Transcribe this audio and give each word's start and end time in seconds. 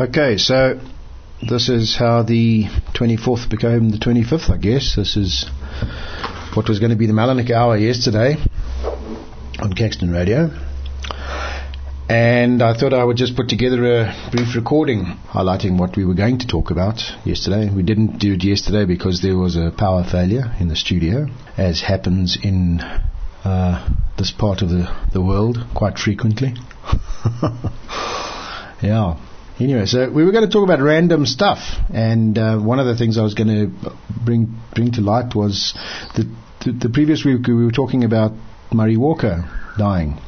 Okay, 0.00 0.38
so 0.38 0.80
this 1.46 1.68
is 1.68 1.94
how 1.94 2.22
the 2.22 2.64
24th 2.94 3.50
became 3.50 3.90
the 3.90 3.98
25th, 3.98 4.48
I 4.48 4.56
guess. 4.56 4.96
This 4.96 5.14
is 5.14 5.46
what 6.54 6.70
was 6.70 6.78
going 6.78 6.88
to 6.88 6.96
be 6.96 7.06
the 7.06 7.12
Melanik 7.12 7.50
hour 7.50 7.76
yesterday 7.76 8.36
on 9.58 9.74
Caxton 9.74 10.10
Radio. 10.10 10.56
And 12.08 12.62
I 12.62 12.72
thought 12.72 12.94
I 12.94 13.04
would 13.04 13.18
just 13.18 13.36
put 13.36 13.50
together 13.50 13.84
a 14.00 14.30
brief 14.32 14.56
recording 14.56 15.04
highlighting 15.28 15.78
what 15.78 15.94
we 15.98 16.06
were 16.06 16.14
going 16.14 16.38
to 16.38 16.46
talk 16.46 16.70
about 16.70 17.02
yesterday. 17.26 17.68
We 17.68 17.82
didn't 17.82 18.20
do 18.20 18.32
it 18.32 18.42
yesterday 18.42 18.86
because 18.86 19.20
there 19.20 19.36
was 19.36 19.56
a 19.56 19.70
power 19.70 20.02
failure 20.02 20.56
in 20.58 20.68
the 20.68 20.76
studio, 20.76 21.26
as 21.58 21.82
happens 21.82 22.38
in 22.42 22.80
uh, 22.80 23.86
this 24.16 24.30
part 24.30 24.62
of 24.62 24.70
the, 24.70 24.90
the 25.12 25.20
world 25.20 25.58
quite 25.74 25.98
frequently. 25.98 26.54
yeah. 28.82 29.18
Anyway, 29.60 29.84
so 29.84 30.10
we 30.10 30.24
were 30.24 30.32
going 30.32 30.44
to 30.44 30.50
talk 30.50 30.64
about 30.64 30.80
random 30.80 31.26
stuff, 31.26 31.58
and 31.92 32.38
uh, 32.38 32.58
one 32.58 32.78
of 32.78 32.86
the 32.86 32.96
things 32.96 33.18
I 33.18 33.22
was 33.22 33.34
going 33.34 33.48
to 33.48 33.92
bring 34.24 34.58
bring 34.74 34.92
to 34.92 35.02
light 35.02 35.34
was 35.34 35.74
that 36.16 36.26
the, 36.64 36.72
the 36.72 36.88
previous 36.88 37.26
week 37.26 37.46
we 37.46 37.66
were 37.66 37.70
talking 37.70 38.02
about 38.02 38.32
Murray 38.72 38.96
Walker 38.96 39.44
dying, 39.76 40.18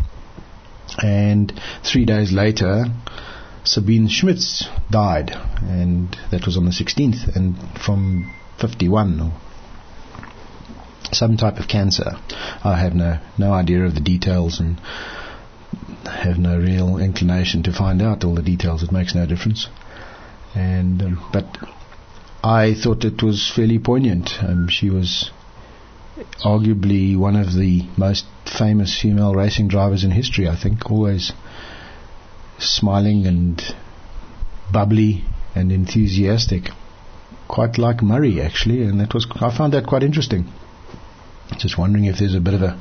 and 0.99 1.51
three 1.83 2.05
days 2.05 2.31
later, 2.31 2.85
Sabine 3.65 4.09
Schmitz 4.09 4.69
died, 4.91 5.31
and 5.63 6.15
that 6.31 6.45
was 6.45 6.59
on 6.59 6.67
the 6.67 6.71
16th, 6.71 7.35
and 7.35 7.57
from 7.83 8.35
51 8.61 9.19
or 9.19 9.33
some 11.11 11.39
type 11.39 11.57
of 11.57 11.69
cancer. 11.69 12.19
I 12.63 12.79
have 12.79 12.95
no 12.95 13.19
no 13.39 13.55
idea 13.55 13.85
of 13.85 13.95
the 13.95 14.01
details 14.03 14.61
and 14.61 14.79
have 16.13 16.39
no 16.39 16.59
real 16.59 16.99
inclination 16.99 17.63
to 17.65 17.73
find 17.73 18.03
out 18.03 18.25
all 18.25 18.35
the 18.35 18.43
details. 18.43 18.83
It 18.83 18.93
makes 18.93 19.15
no 19.15 19.27
difference. 19.27 19.69
And 20.55 21.03
um, 21.03 21.31
but 21.33 21.59
I 22.45 22.75
thought 22.75 23.05
it 23.05 23.23
was 23.23 23.51
fairly 23.55 23.79
poignant. 23.79 24.31
Um, 24.43 24.69
she 24.69 24.91
was 24.91 25.31
arguably 26.45 27.17
one 27.17 27.37
of 27.37 27.55
the 27.55 27.89
most 27.97 28.27
famous 28.59 29.01
female 29.01 29.35
racing 29.35 29.69
drivers 29.69 30.05
in 30.05 30.11
history. 30.11 30.49
I 30.49 30.57
think 30.57 30.91
always 30.91 31.33
smiling 32.59 33.27
and 33.27 33.63
bubbly 34.73 35.25
and 35.55 35.73
enthusiastic, 35.73 36.71
quite 37.49 37.79
like 37.79 38.03
Murray 38.03 38.41
actually. 38.41 38.83
And 38.83 39.01
that 39.01 39.15
was 39.15 39.27
I 39.41 39.57
found 39.57 39.73
that 39.73 39.87
quite 39.87 40.03
interesting. 40.03 40.47
Just 41.59 41.79
wondering 41.79 42.07
if 42.07 42.19
there's 42.19 42.35
a 42.35 42.41
bit 42.41 42.55
of 42.55 42.63
a 42.63 42.81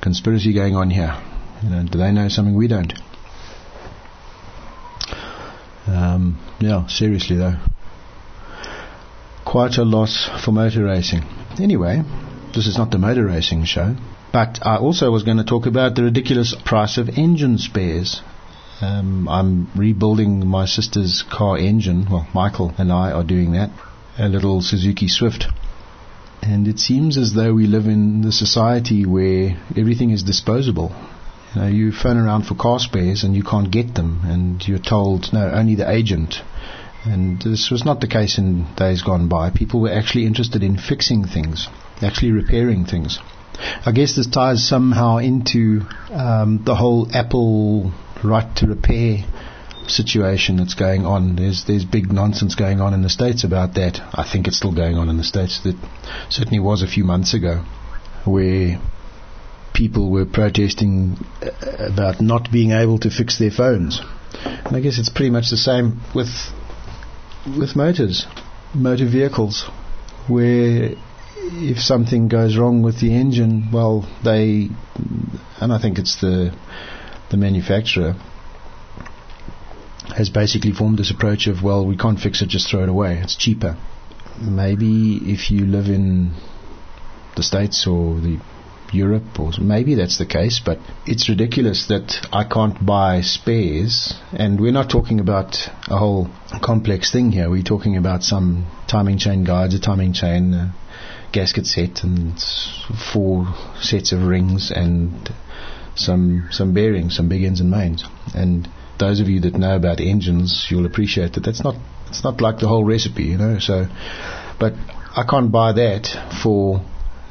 conspiracy 0.00 0.52
going 0.52 0.76
on 0.76 0.90
here. 0.90 1.18
You 1.62 1.70
know, 1.70 1.84
do 1.84 1.98
they 1.98 2.12
know 2.12 2.28
something 2.28 2.54
we 2.54 2.68
don't? 2.68 2.92
Um, 5.86 6.38
yeah, 6.60 6.86
seriously 6.86 7.36
though. 7.36 7.56
Quite 9.44 9.76
a 9.76 9.84
loss 9.84 10.28
for 10.44 10.52
motor 10.52 10.84
racing. 10.84 11.24
Anyway, 11.58 12.02
this 12.54 12.66
is 12.66 12.78
not 12.78 12.90
the 12.90 12.98
motor 12.98 13.26
racing 13.26 13.64
show. 13.64 13.96
But 14.32 14.60
I 14.62 14.76
also 14.76 15.10
was 15.10 15.24
going 15.24 15.38
to 15.38 15.44
talk 15.44 15.66
about 15.66 15.96
the 15.96 16.04
ridiculous 16.04 16.54
price 16.64 16.98
of 16.98 17.08
engine 17.08 17.58
spares. 17.58 18.22
Um, 18.80 19.28
I'm 19.28 19.70
rebuilding 19.74 20.46
my 20.46 20.66
sister's 20.66 21.22
car 21.22 21.58
engine. 21.58 22.06
Well, 22.08 22.28
Michael 22.32 22.72
and 22.78 22.92
I 22.92 23.10
are 23.10 23.24
doing 23.24 23.52
that. 23.52 23.70
A 24.18 24.28
little 24.28 24.62
Suzuki 24.62 25.08
Swift. 25.08 25.46
And 26.42 26.68
it 26.68 26.78
seems 26.78 27.18
as 27.18 27.34
though 27.34 27.52
we 27.52 27.66
live 27.66 27.86
in 27.86 28.22
the 28.22 28.32
society 28.32 29.04
where 29.04 29.60
everything 29.76 30.10
is 30.10 30.22
disposable. 30.22 30.94
You 31.54 31.60
know, 31.60 31.66
you 31.66 31.92
phone 31.92 32.16
around 32.16 32.44
for 32.44 32.54
car 32.54 32.78
spares 32.78 33.24
and 33.24 33.34
you 33.34 33.42
can't 33.42 33.70
get 33.70 33.94
them, 33.94 34.20
and 34.24 34.66
you're 34.66 34.78
told, 34.78 35.32
no, 35.32 35.50
only 35.50 35.74
the 35.74 35.90
agent. 35.90 36.36
And 37.04 37.40
this 37.40 37.70
was 37.70 37.84
not 37.84 38.00
the 38.00 38.06
case 38.06 38.38
in 38.38 38.66
days 38.74 39.02
gone 39.02 39.28
by. 39.28 39.50
People 39.50 39.80
were 39.80 39.92
actually 39.92 40.26
interested 40.26 40.62
in 40.62 40.76
fixing 40.76 41.24
things, 41.24 41.68
actually 42.02 42.32
repairing 42.32 42.84
things. 42.84 43.18
I 43.84 43.92
guess 43.92 44.16
this 44.16 44.26
ties 44.26 44.66
somehow 44.66 45.18
into 45.18 45.82
um, 46.10 46.62
the 46.64 46.74
whole 46.74 47.08
Apple 47.14 47.92
right 48.22 48.54
to 48.56 48.66
repair 48.66 49.24
situation 49.86 50.56
that's 50.56 50.74
going 50.74 51.04
on. 51.04 51.36
There's 51.36 51.64
there's 51.64 51.84
big 51.84 52.12
nonsense 52.12 52.54
going 52.54 52.80
on 52.80 52.94
in 52.94 53.02
the 53.02 53.08
states 53.08 53.44
about 53.44 53.74
that. 53.74 54.00
I 54.14 54.28
think 54.30 54.46
it's 54.46 54.56
still 54.56 54.74
going 54.74 54.96
on 54.96 55.08
in 55.08 55.16
the 55.16 55.24
states. 55.24 55.60
That 55.64 55.76
certainly 56.28 56.60
was 56.60 56.82
a 56.82 56.86
few 56.86 57.04
months 57.04 57.34
ago, 57.34 57.64
where 58.24 58.80
people 59.80 60.10
were 60.10 60.26
protesting 60.26 61.16
uh, 61.40 61.86
about 61.92 62.20
not 62.20 62.52
being 62.52 62.72
able 62.72 62.98
to 62.98 63.08
fix 63.08 63.38
their 63.38 63.50
phones. 63.50 63.98
And 64.44 64.76
I 64.76 64.80
guess 64.80 64.98
it's 64.98 65.08
pretty 65.08 65.30
much 65.30 65.48
the 65.48 65.56
same 65.56 66.00
with 66.14 66.28
with 67.58 67.74
motors, 67.74 68.26
motor 68.74 69.08
vehicles, 69.08 69.64
where 70.28 70.90
if 71.72 71.78
something 71.78 72.28
goes 72.28 72.58
wrong 72.58 72.82
with 72.82 73.00
the 73.00 73.14
engine, 73.14 73.70
well, 73.72 74.06
they, 74.22 74.68
and 75.62 75.72
I 75.72 75.78
think 75.80 75.98
it's 75.98 76.20
the 76.20 76.54
the 77.30 77.38
manufacturer 77.38 78.12
has 80.14 80.28
basically 80.28 80.72
formed 80.72 80.98
this 80.98 81.10
approach 81.10 81.46
of, 81.46 81.62
well, 81.62 81.86
we 81.86 81.96
can't 81.96 82.20
fix 82.20 82.42
it, 82.42 82.48
just 82.48 82.68
throw 82.68 82.82
it 82.82 82.88
away. 82.88 83.18
It's 83.22 83.36
cheaper. 83.36 83.78
Maybe 84.40 85.20
if 85.22 85.50
you 85.50 85.64
live 85.64 85.86
in 85.86 86.34
the 87.36 87.42
States 87.42 87.86
or 87.86 88.20
the 88.20 88.40
Europe, 88.92 89.38
or 89.38 89.52
maybe 89.60 89.94
that's 89.94 90.18
the 90.18 90.26
case, 90.26 90.60
but 90.64 90.78
it's 91.06 91.28
ridiculous 91.28 91.86
that 91.86 92.26
I 92.32 92.44
can't 92.44 92.84
buy 92.84 93.20
spares. 93.20 94.14
And 94.32 94.60
we're 94.60 94.72
not 94.72 94.90
talking 94.90 95.20
about 95.20 95.56
a 95.88 95.96
whole 95.98 96.28
complex 96.62 97.12
thing 97.12 97.32
here. 97.32 97.50
We're 97.50 97.62
talking 97.62 97.96
about 97.96 98.22
some 98.22 98.66
timing 98.88 99.18
chain 99.18 99.44
guides, 99.44 99.74
a 99.74 99.80
timing 99.80 100.12
chain, 100.12 100.54
a 100.54 100.74
gasket 101.32 101.66
set, 101.66 102.02
and 102.02 102.40
four 103.12 103.46
sets 103.80 104.12
of 104.12 104.22
rings, 104.22 104.70
and 104.74 105.32
some 105.94 106.48
some 106.50 106.72
bearings, 106.74 107.16
some 107.16 107.28
big 107.28 107.44
ends 107.44 107.60
and 107.60 107.70
mains. 107.70 108.04
And 108.34 108.68
those 108.98 109.20
of 109.20 109.28
you 109.28 109.40
that 109.40 109.54
know 109.54 109.76
about 109.76 110.00
engines, 110.00 110.66
you'll 110.70 110.86
appreciate 110.86 111.34
that 111.34 111.44
that's 111.44 111.62
not 111.62 111.76
it's 112.08 112.24
not 112.24 112.40
like 112.40 112.58
the 112.58 112.68
whole 112.68 112.84
recipe, 112.84 113.24
you 113.24 113.38
know. 113.38 113.58
So, 113.58 113.86
but 114.58 114.74
I 115.16 115.24
can't 115.28 115.50
buy 115.50 115.72
that 115.72 116.08
for 116.42 116.84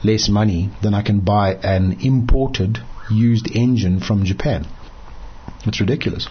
less 0.03 0.29
money 0.29 0.69
than 0.81 0.93
I 0.93 1.01
can 1.01 1.19
buy 1.19 1.55
an 1.55 1.97
imported 2.01 2.79
used 3.09 3.49
engine 3.55 3.99
from 3.99 4.23
Japan. 4.23 4.67
It's 5.65 5.79
ridiculous. 5.79 6.27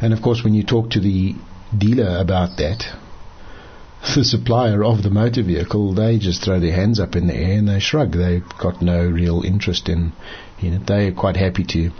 And 0.00 0.12
of 0.12 0.22
course, 0.22 0.44
when 0.44 0.54
you 0.54 0.64
talk 0.64 0.90
to 0.90 1.00
the 1.00 1.34
dealer 1.76 2.18
about 2.18 2.56
that, 2.58 2.84
the 4.14 4.24
supplier 4.24 4.84
of 4.84 5.02
the 5.02 5.10
motor 5.10 5.42
vehicle, 5.42 5.94
they 5.94 6.18
just 6.18 6.44
throw 6.44 6.60
their 6.60 6.74
hands 6.74 7.00
up 7.00 7.16
in 7.16 7.26
the 7.26 7.34
air 7.34 7.58
and 7.58 7.68
they 7.68 7.80
shrug. 7.80 8.12
They've 8.12 8.44
got 8.60 8.82
no 8.82 9.04
real 9.04 9.42
interest 9.42 9.88
in, 9.88 10.12
in 10.60 10.74
it. 10.74 10.86
They're 10.86 11.12
quite 11.12 11.36
happy 11.36 11.64
to 11.64 11.90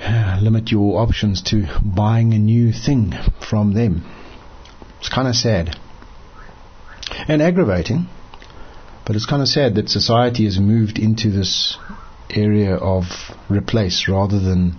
limit 0.42 0.70
your 0.70 1.00
options 1.00 1.42
to 1.50 1.66
buying 1.84 2.34
a 2.34 2.38
new 2.38 2.72
thing 2.72 3.14
from 3.48 3.74
them. 3.74 4.04
It's 4.98 5.08
kind 5.08 5.28
of 5.28 5.34
sad 5.34 5.78
and 7.26 7.42
aggravating 7.42 8.06
but 9.06 9.16
it's 9.16 9.26
kind 9.26 9.42
of 9.42 9.48
sad 9.48 9.74
that 9.74 9.88
society 9.88 10.44
has 10.44 10.58
moved 10.58 10.98
into 10.98 11.30
this 11.30 11.76
area 12.30 12.74
of 12.76 13.04
replace 13.48 14.08
rather 14.08 14.38
than 14.38 14.76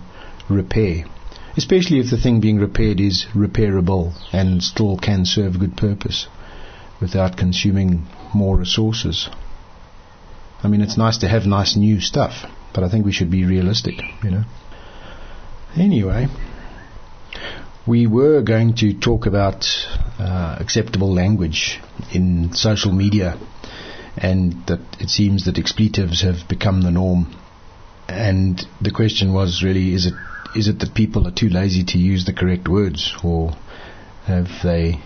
repair. 0.48 1.04
Especially 1.56 1.98
if 1.98 2.10
the 2.10 2.16
thing 2.16 2.40
being 2.40 2.58
repaired 2.58 3.00
is 3.00 3.26
repairable 3.34 4.14
and 4.32 4.62
still 4.62 4.96
can 4.96 5.26
serve 5.26 5.54
a 5.54 5.58
good 5.58 5.76
purpose 5.76 6.26
without 7.00 7.36
consuming 7.36 8.06
more 8.34 8.56
resources. 8.56 9.28
I 10.62 10.68
mean, 10.68 10.80
it's 10.80 10.96
nice 10.96 11.18
to 11.18 11.28
have 11.28 11.44
nice 11.44 11.76
new 11.76 12.00
stuff, 12.00 12.46
but 12.72 12.84
I 12.84 12.88
think 12.88 13.04
we 13.04 13.12
should 13.12 13.30
be 13.30 13.44
realistic, 13.44 13.96
you 14.22 14.30
know. 14.30 14.44
Anyway, 15.76 16.28
we 17.86 18.06
were 18.06 18.42
going 18.42 18.74
to 18.76 18.94
talk 18.94 19.26
about 19.26 19.66
uh, 20.18 20.56
acceptable 20.60 21.12
language 21.12 21.80
in 22.12 22.54
social 22.54 22.92
media 22.92 23.36
and 24.16 24.66
that 24.66 24.80
it 25.00 25.08
seems 25.08 25.44
that 25.46 25.58
expletives 25.58 26.22
have 26.22 26.48
become 26.48 26.82
the 26.82 26.90
norm. 26.90 27.34
And 28.08 28.60
the 28.80 28.90
question 28.90 29.32
was 29.32 29.62
really, 29.62 29.94
is 29.94 30.06
it 30.06 30.14
is 30.54 30.68
it 30.68 30.80
that 30.80 30.94
people 30.94 31.26
are 31.26 31.32
too 31.32 31.48
lazy 31.48 31.84
to 31.84 31.98
use 31.98 32.26
the 32.26 32.32
correct 32.32 32.68
words, 32.68 33.14
or 33.24 33.56
have 34.26 34.48
they, 34.62 35.00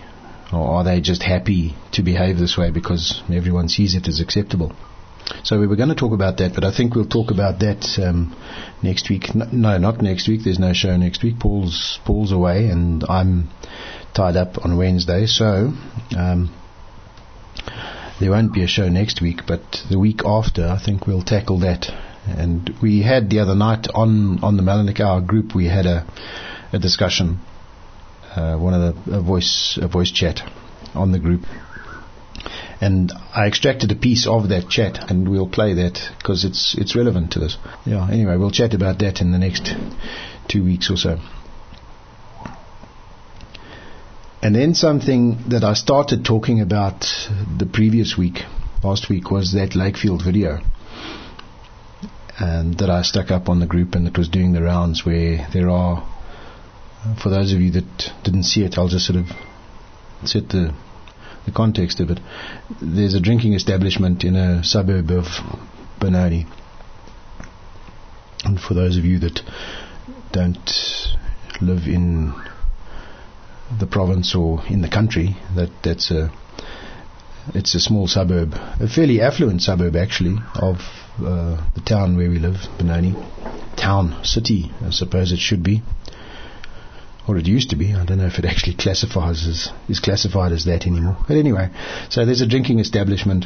or 0.51 0.67
are 0.67 0.83
they 0.83 0.99
just 0.99 1.23
happy 1.23 1.75
to 1.93 2.03
behave 2.03 2.37
this 2.37 2.57
way 2.57 2.71
because 2.71 3.21
everyone 3.31 3.69
sees 3.69 3.95
it 3.95 4.07
as 4.07 4.19
acceptable? 4.19 4.73
So 5.43 5.59
we 5.59 5.67
were 5.67 5.75
going 5.75 5.89
to 5.89 5.95
talk 5.95 6.13
about 6.13 6.37
that, 6.37 6.53
but 6.53 6.63
I 6.63 6.75
think 6.75 6.95
we'll 6.95 7.07
talk 7.07 7.31
about 7.31 7.59
that 7.59 7.85
um, 8.01 8.35
next 8.81 9.09
week. 9.09 9.33
No, 9.35 9.77
not 9.77 10.01
next 10.01 10.27
week. 10.27 10.41
There's 10.43 10.59
no 10.59 10.73
show 10.73 10.95
next 10.95 11.23
week. 11.23 11.39
Paul's 11.39 11.99
Paul's 12.05 12.31
away, 12.31 12.67
and 12.67 13.03
I'm 13.07 13.49
tied 14.13 14.35
up 14.35 14.63
on 14.63 14.77
Wednesday. 14.77 15.25
So 15.25 15.73
um, 16.17 16.53
there 18.19 18.31
won't 18.31 18.53
be 18.53 18.63
a 18.63 18.67
show 18.67 18.89
next 18.89 19.21
week, 19.21 19.41
but 19.47 19.61
the 19.89 19.99
week 19.99 20.21
after, 20.25 20.67
I 20.67 20.79
think 20.83 21.07
we'll 21.07 21.21
tackle 21.23 21.59
that. 21.59 21.89
And 22.25 22.69
we 22.81 23.01
had 23.01 23.29
the 23.29 23.39
other 23.39 23.55
night 23.55 23.87
on, 23.93 24.43
on 24.43 24.57
the 24.57 24.63
Melanik 24.63 24.99
Hour 24.99 25.21
group, 25.21 25.55
we 25.55 25.65
had 25.67 25.85
a, 25.85 26.05
a 26.73 26.79
discussion 26.79 27.39
uh, 28.37 28.57
one 28.57 28.73
of 28.73 29.05
the 29.05 29.17
a 29.17 29.21
voice 29.21 29.79
a 29.81 29.87
voice 29.87 30.11
chat 30.11 30.41
on 30.93 31.11
the 31.11 31.19
group, 31.19 31.41
and 32.79 33.11
I 33.33 33.47
extracted 33.47 33.91
a 33.91 33.95
piece 33.95 34.27
of 34.27 34.49
that 34.49 34.69
chat, 34.69 35.09
and 35.09 35.27
we'll 35.27 35.49
play 35.49 35.73
that 35.73 35.99
because 36.17 36.45
it's 36.45 36.75
it's 36.77 36.95
relevant 36.95 37.31
to 37.31 37.39
this. 37.39 37.57
Yeah. 37.85 38.07
Anyway, 38.09 38.37
we'll 38.37 38.51
chat 38.51 38.73
about 38.73 38.99
that 38.99 39.21
in 39.21 39.31
the 39.31 39.39
next 39.39 39.73
two 40.47 40.63
weeks 40.63 40.91
or 40.91 40.97
so. 40.97 41.17
And 44.41 44.55
then 44.55 44.75
something 44.75 45.49
that 45.49 45.63
I 45.63 45.73
started 45.73 46.23
talking 46.23 46.61
about 46.61 47.01
the 47.57 47.65
previous 47.65 48.15
week, 48.17 48.43
last 48.83 49.09
week, 49.09 49.31
was 49.31 49.53
that 49.53 49.71
Lakefield 49.71 50.23
video. 50.23 50.59
And 52.39 52.77
that 52.77 52.89
I 52.89 53.01
stuck 53.01 53.31
up 53.31 53.49
on 53.49 53.59
the 53.59 53.65
group 53.65 53.95
and 53.95 54.07
it 54.07 54.15
was 54.15 54.29
doing 54.29 54.53
the 54.53 54.61
rounds 54.61 55.03
where 55.03 55.47
there 55.53 55.69
are, 55.69 56.07
for 57.21 57.29
those 57.29 57.51
of 57.51 57.61
you 57.61 57.71
that 57.71 58.13
didn't 58.23 58.43
see 58.43 58.63
it, 58.63 58.77
I'll 58.77 58.87
just 58.87 59.07
sort 59.07 59.17
of 59.17 59.25
set 60.23 60.49
the, 60.49 60.71
the 61.47 61.51
context 61.51 61.99
of 61.99 62.11
it. 62.11 62.19
There's 62.79 63.15
a 63.15 63.19
drinking 63.19 63.53
establishment 63.53 64.23
in 64.23 64.35
a 64.35 64.63
suburb 64.63 65.09
of 65.09 65.25
Benoni. 65.99 66.45
And 68.43 68.59
for 68.59 68.75
those 68.75 68.97
of 68.97 69.03
you 69.03 69.17
that 69.19 69.41
don't 70.31 70.69
live 71.59 71.87
in 71.87 72.35
the 73.79 73.87
province 73.87 74.35
or 74.35 74.63
in 74.67 74.81
the 74.81 74.89
country. 74.89 75.35
That 75.55 75.69
that's 75.83 76.11
a 76.11 76.31
it's 77.53 77.75
a 77.75 77.79
small 77.79 78.07
suburb, 78.07 78.53
a 78.53 78.87
fairly 78.87 79.21
affluent 79.21 79.61
suburb 79.61 79.95
actually 79.95 80.37
of 80.55 80.77
uh, 81.19 81.57
the 81.73 81.81
town 81.85 82.17
where 82.17 82.29
we 82.29 82.39
live, 82.39 82.57
Benoni. 82.77 83.15
Town, 83.75 84.23
city, 84.23 84.71
I 84.83 84.89
suppose 84.89 85.31
it 85.31 85.39
should 85.39 85.63
be, 85.63 85.83
or 87.27 87.37
it 87.37 87.45
used 87.45 87.69
to 87.69 87.75
be. 87.75 87.93
I 87.93 88.05
don't 88.05 88.17
know 88.17 88.25
if 88.25 88.39
it 88.39 88.45
actually 88.45 88.75
classifies 88.79 89.47
as 89.47 89.71
is 89.87 89.99
classified 89.99 90.51
as 90.51 90.65
that 90.65 90.85
anymore. 90.87 91.17
But 91.27 91.37
anyway, 91.37 91.69
so 92.09 92.25
there's 92.25 92.41
a 92.41 92.47
drinking 92.47 92.79
establishment. 92.79 93.45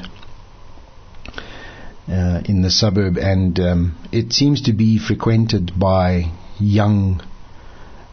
Uh, 2.07 2.41
in 2.45 2.61
the 2.61 2.71
suburb, 2.71 3.15
and 3.15 3.57
um, 3.59 3.95
it 4.11 4.33
seems 4.33 4.63
to 4.63 4.73
be 4.73 4.97
frequented 4.97 5.71
by 5.79 6.29
young 6.59 7.21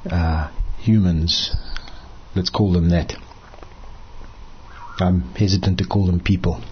uh, 0.09 0.49
humans 0.79 1.57
Let's 2.39 2.51
call 2.51 2.73
them 2.73 2.91
that. 2.91 3.15
I'm 5.01 5.23
hesitant 5.35 5.79
to 5.79 5.85
call 5.85 6.07
them 6.07 6.21
people. 6.21 6.63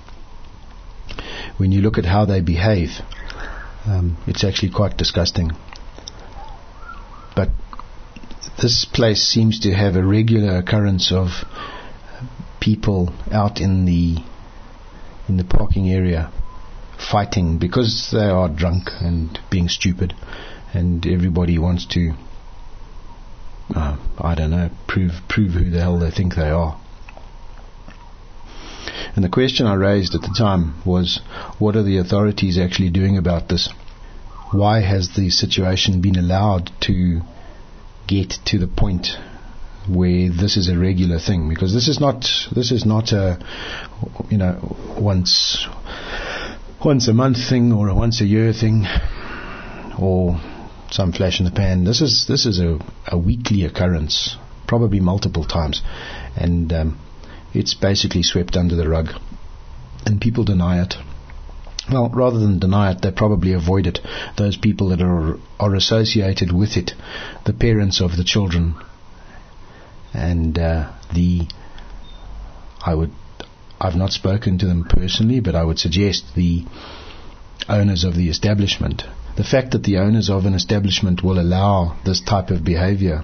When 1.56 1.72
you 1.72 1.80
look 1.80 1.98
at 1.98 2.04
how 2.04 2.24
they 2.24 2.40
behave, 2.40 2.90
um, 3.84 4.16
it's 4.28 4.44
actually 4.44 4.70
quite 4.70 4.96
disgusting. 4.96 5.50
But 7.34 7.48
this 8.62 8.84
place 8.84 9.20
seems 9.26 9.58
to 9.60 9.74
have 9.74 9.96
a 9.96 10.06
regular 10.06 10.56
occurrence 10.58 11.10
of 11.10 11.30
people 12.60 13.12
out 13.32 13.60
in 13.60 13.86
the 13.86 14.18
in 15.28 15.36
the 15.36 15.44
parking 15.44 15.90
area 15.90 16.32
fighting 17.10 17.58
because 17.58 18.10
they 18.12 18.28
are 18.28 18.48
drunk 18.48 18.90
and 19.00 19.36
being 19.50 19.68
stupid, 19.68 20.14
and 20.72 21.04
everybody 21.08 21.58
wants 21.58 21.86
to 21.86 22.14
uh, 23.74 23.96
I 24.18 24.34
don't 24.34 24.50
know, 24.50 24.70
prove 24.86 25.12
prove 25.28 25.52
who 25.52 25.70
the 25.70 25.80
hell 25.80 25.98
they 25.98 26.10
think 26.10 26.34
they 26.34 26.50
are. 26.50 26.80
And 29.14 29.24
the 29.24 29.30
question 29.30 29.66
I 29.66 29.74
raised 29.74 30.14
at 30.14 30.20
the 30.20 30.34
time 30.36 30.82
was, 30.84 31.20
what 31.58 31.74
are 31.74 31.82
the 31.82 31.98
authorities 31.98 32.58
actually 32.58 32.90
doing 32.90 33.16
about 33.16 33.48
this? 33.48 33.70
Why 34.52 34.80
has 34.80 35.10
the 35.16 35.30
situation 35.30 36.00
been 36.00 36.16
allowed 36.16 36.70
to 36.82 37.22
get 38.06 38.30
to 38.46 38.58
the 38.58 38.66
point 38.66 39.08
where 39.88 40.28
this 40.30 40.56
is 40.56 40.68
a 40.68 40.78
regular 40.78 41.18
thing? 41.18 41.48
Because 41.48 41.72
this 41.74 41.88
is 41.88 41.98
not 41.98 42.26
this 42.54 42.70
is 42.70 42.84
not 42.84 43.12
a 43.12 43.38
you 44.30 44.38
know 44.38 44.76
once 44.98 45.66
once 46.84 47.08
a 47.08 47.14
month 47.14 47.38
thing 47.48 47.72
or 47.72 47.88
a 47.88 47.94
once 47.94 48.20
a 48.20 48.26
year 48.26 48.52
thing 48.52 48.86
or 49.98 50.38
some 50.90 51.12
flash 51.12 51.40
in 51.40 51.46
the 51.46 51.52
pan. 51.52 51.84
This 51.84 52.00
is 52.00 52.26
this 52.26 52.46
is 52.46 52.60
a, 52.60 52.78
a 53.06 53.18
weekly 53.18 53.64
occurrence, 53.64 54.36
probably 54.66 55.00
multiple 55.00 55.44
times, 55.44 55.82
and 56.36 56.72
um, 56.72 56.98
it's 57.52 57.74
basically 57.74 58.22
swept 58.22 58.56
under 58.56 58.76
the 58.76 58.88
rug, 58.88 59.08
and 60.04 60.20
people 60.20 60.44
deny 60.44 60.82
it. 60.82 60.94
Well, 61.90 62.10
rather 62.12 62.38
than 62.38 62.58
deny 62.58 62.90
it, 62.92 63.02
they 63.02 63.12
probably 63.12 63.52
avoid 63.52 63.86
it. 63.86 64.00
Those 64.36 64.56
people 64.56 64.88
that 64.88 65.00
are 65.00 65.38
are 65.58 65.74
associated 65.74 66.52
with 66.52 66.76
it, 66.76 66.92
the 67.44 67.52
parents 67.52 68.00
of 68.00 68.16
the 68.16 68.24
children, 68.24 68.74
and 70.12 70.58
uh, 70.58 70.92
the 71.14 71.46
I 72.84 72.94
would 72.94 73.12
I've 73.80 73.96
not 73.96 74.12
spoken 74.12 74.58
to 74.58 74.66
them 74.66 74.84
personally, 74.88 75.40
but 75.40 75.54
I 75.54 75.64
would 75.64 75.78
suggest 75.78 76.34
the 76.34 76.64
owners 77.68 78.04
of 78.04 78.14
the 78.14 78.28
establishment 78.28 79.02
the 79.36 79.44
fact 79.44 79.72
that 79.72 79.84
the 79.84 79.98
owners 79.98 80.30
of 80.30 80.46
an 80.46 80.54
establishment 80.54 81.22
will 81.22 81.38
allow 81.38 81.96
this 82.04 82.20
type 82.20 82.50
of 82.50 82.64
behavior 82.64 83.22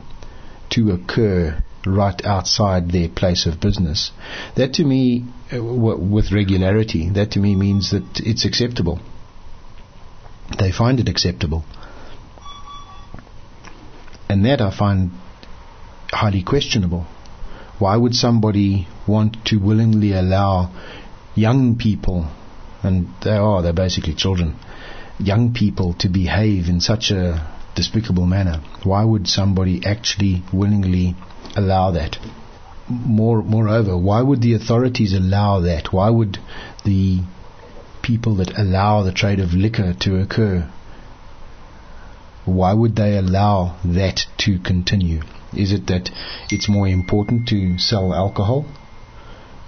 to 0.70 0.91
occur 0.91 1.62
right 1.87 2.25
outside 2.25 2.91
their 2.91 3.09
place 3.09 3.47
of 3.47 3.61
business, 3.61 4.12
that 4.56 4.75
to 4.75 4.85
me, 4.85 5.25
uh, 5.53 5.62
with 5.62 6.32
regularity, 6.32 7.11
that 7.11 7.32
to 7.32 7.41
me 7.41 7.56
means 7.56 7.91
that 7.91 8.20
it's 8.20 8.44
acceptable. 8.44 9.00
They 10.59 10.70
find 10.70 11.00
it 11.00 11.09
acceptable. 11.09 11.64
And 14.29 14.44
that 14.44 14.61
I 14.61 14.76
find 14.76 15.11
highly 16.11 16.43
questionable. 16.43 17.06
Why 17.79 17.97
would 17.97 18.15
somebody 18.15 18.87
want 19.08 19.44
to 19.47 19.56
willingly 19.56 20.12
allow 20.12 20.70
young 21.35 21.76
people, 21.76 22.31
and 22.82 23.08
they 23.25 23.31
are, 23.31 23.62
they're 23.62 23.73
basically 23.73 24.15
children, 24.15 24.56
young 25.22 25.54
people 25.54 25.94
to 25.94 26.08
behave 26.08 26.69
in 26.69 26.80
such 26.80 27.10
a 27.10 27.46
despicable 27.74 28.26
manner? 28.26 28.60
Why 28.82 29.04
would 29.04 29.28
somebody 29.28 29.84
actually 29.84 30.42
willingly 30.52 31.14
allow 31.56 31.92
that? 31.92 32.19
More, 32.88 33.42
moreover, 33.42 33.96
why 33.96 34.20
would 34.20 34.42
the 34.42 34.54
authorities 34.54 35.12
allow 35.14 35.60
that? 35.60 35.92
Why 35.92 36.10
would 36.10 36.38
the 36.84 37.20
people 38.02 38.36
that 38.36 38.58
allow 38.58 39.02
the 39.02 39.12
trade 39.12 39.40
of 39.40 39.54
liquor 39.54 39.94
to 40.00 40.20
occur, 40.20 40.69
why 42.44 42.72
would 42.72 42.96
they 42.96 43.16
allow 43.16 43.78
that 43.84 44.20
to 44.36 44.58
continue? 44.58 45.22
Is 45.56 45.72
it 45.72 45.86
that 45.86 46.10
it's 46.50 46.69
more 46.69 46.88
important 46.88 47.48
to 47.48 47.79
sell 47.79 48.12
alcohol? 48.12 48.67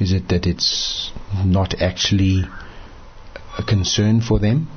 Is 0.01 0.13
it 0.13 0.29
that 0.29 0.47
it's 0.47 1.13
not 1.45 1.81
actually 1.81 2.45
a 3.57 3.63
concern 3.63 4.21
for 4.21 4.41
them? 4.41 4.69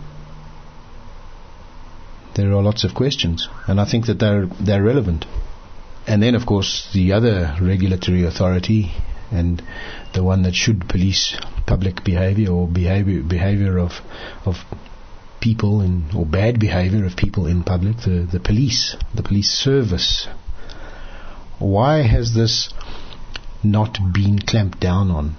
There 2.37 2.53
are 2.53 2.61
lots 2.61 2.83
of 2.83 2.93
questions, 2.93 3.49
and 3.67 3.81
I 3.81 3.85
think 3.89 4.05
that 4.05 4.19
they're 4.19 4.45
they're 4.63 4.83
relevant. 4.83 5.25
And 6.07 6.23
then, 6.23 6.35
of 6.35 6.45
course, 6.45 6.89
the 6.93 7.11
other 7.11 7.55
regulatory 7.61 8.23
authority 8.23 8.93
and 9.29 9.61
the 10.13 10.23
one 10.23 10.43
that 10.43 10.55
should 10.55 10.87
police 10.87 11.35
public 11.65 12.03
behavior 12.05 12.51
or 12.51 12.67
behavior 12.67 13.21
behavior 13.23 13.77
of 13.77 13.91
of 14.45 14.55
people 15.41 15.81
in 15.81 16.05
or 16.15 16.25
bad 16.25 16.59
behavior 16.59 17.05
of 17.05 17.17
people 17.17 17.47
in 17.47 17.63
public, 17.63 17.97
the 17.97 18.27
the 18.31 18.39
police, 18.39 18.95
the 19.15 19.23
police 19.23 19.49
service. 19.49 20.27
Why 21.59 22.03
has 22.03 22.33
this 22.35 22.69
not 23.63 23.97
been 24.13 24.39
clamped 24.39 24.79
down 24.79 25.09
on 25.11 25.35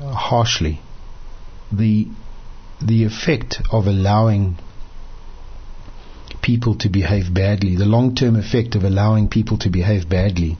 harshly? 0.00 0.80
The 1.70 2.08
the 2.82 3.04
effect 3.04 3.62
of 3.70 3.86
allowing 3.86 4.58
people 6.44 6.76
to 6.76 6.90
behave 6.90 7.32
badly, 7.32 7.74
the 7.74 7.86
long 7.86 8.14
term 8.14 8.36
effect 8.36 8.74
of 8.74 8.84
allowing 8.84 9.28
people 9.28 9.56
to 9.56 9.70
behave 9.70 10.06
badly 10.10 10.58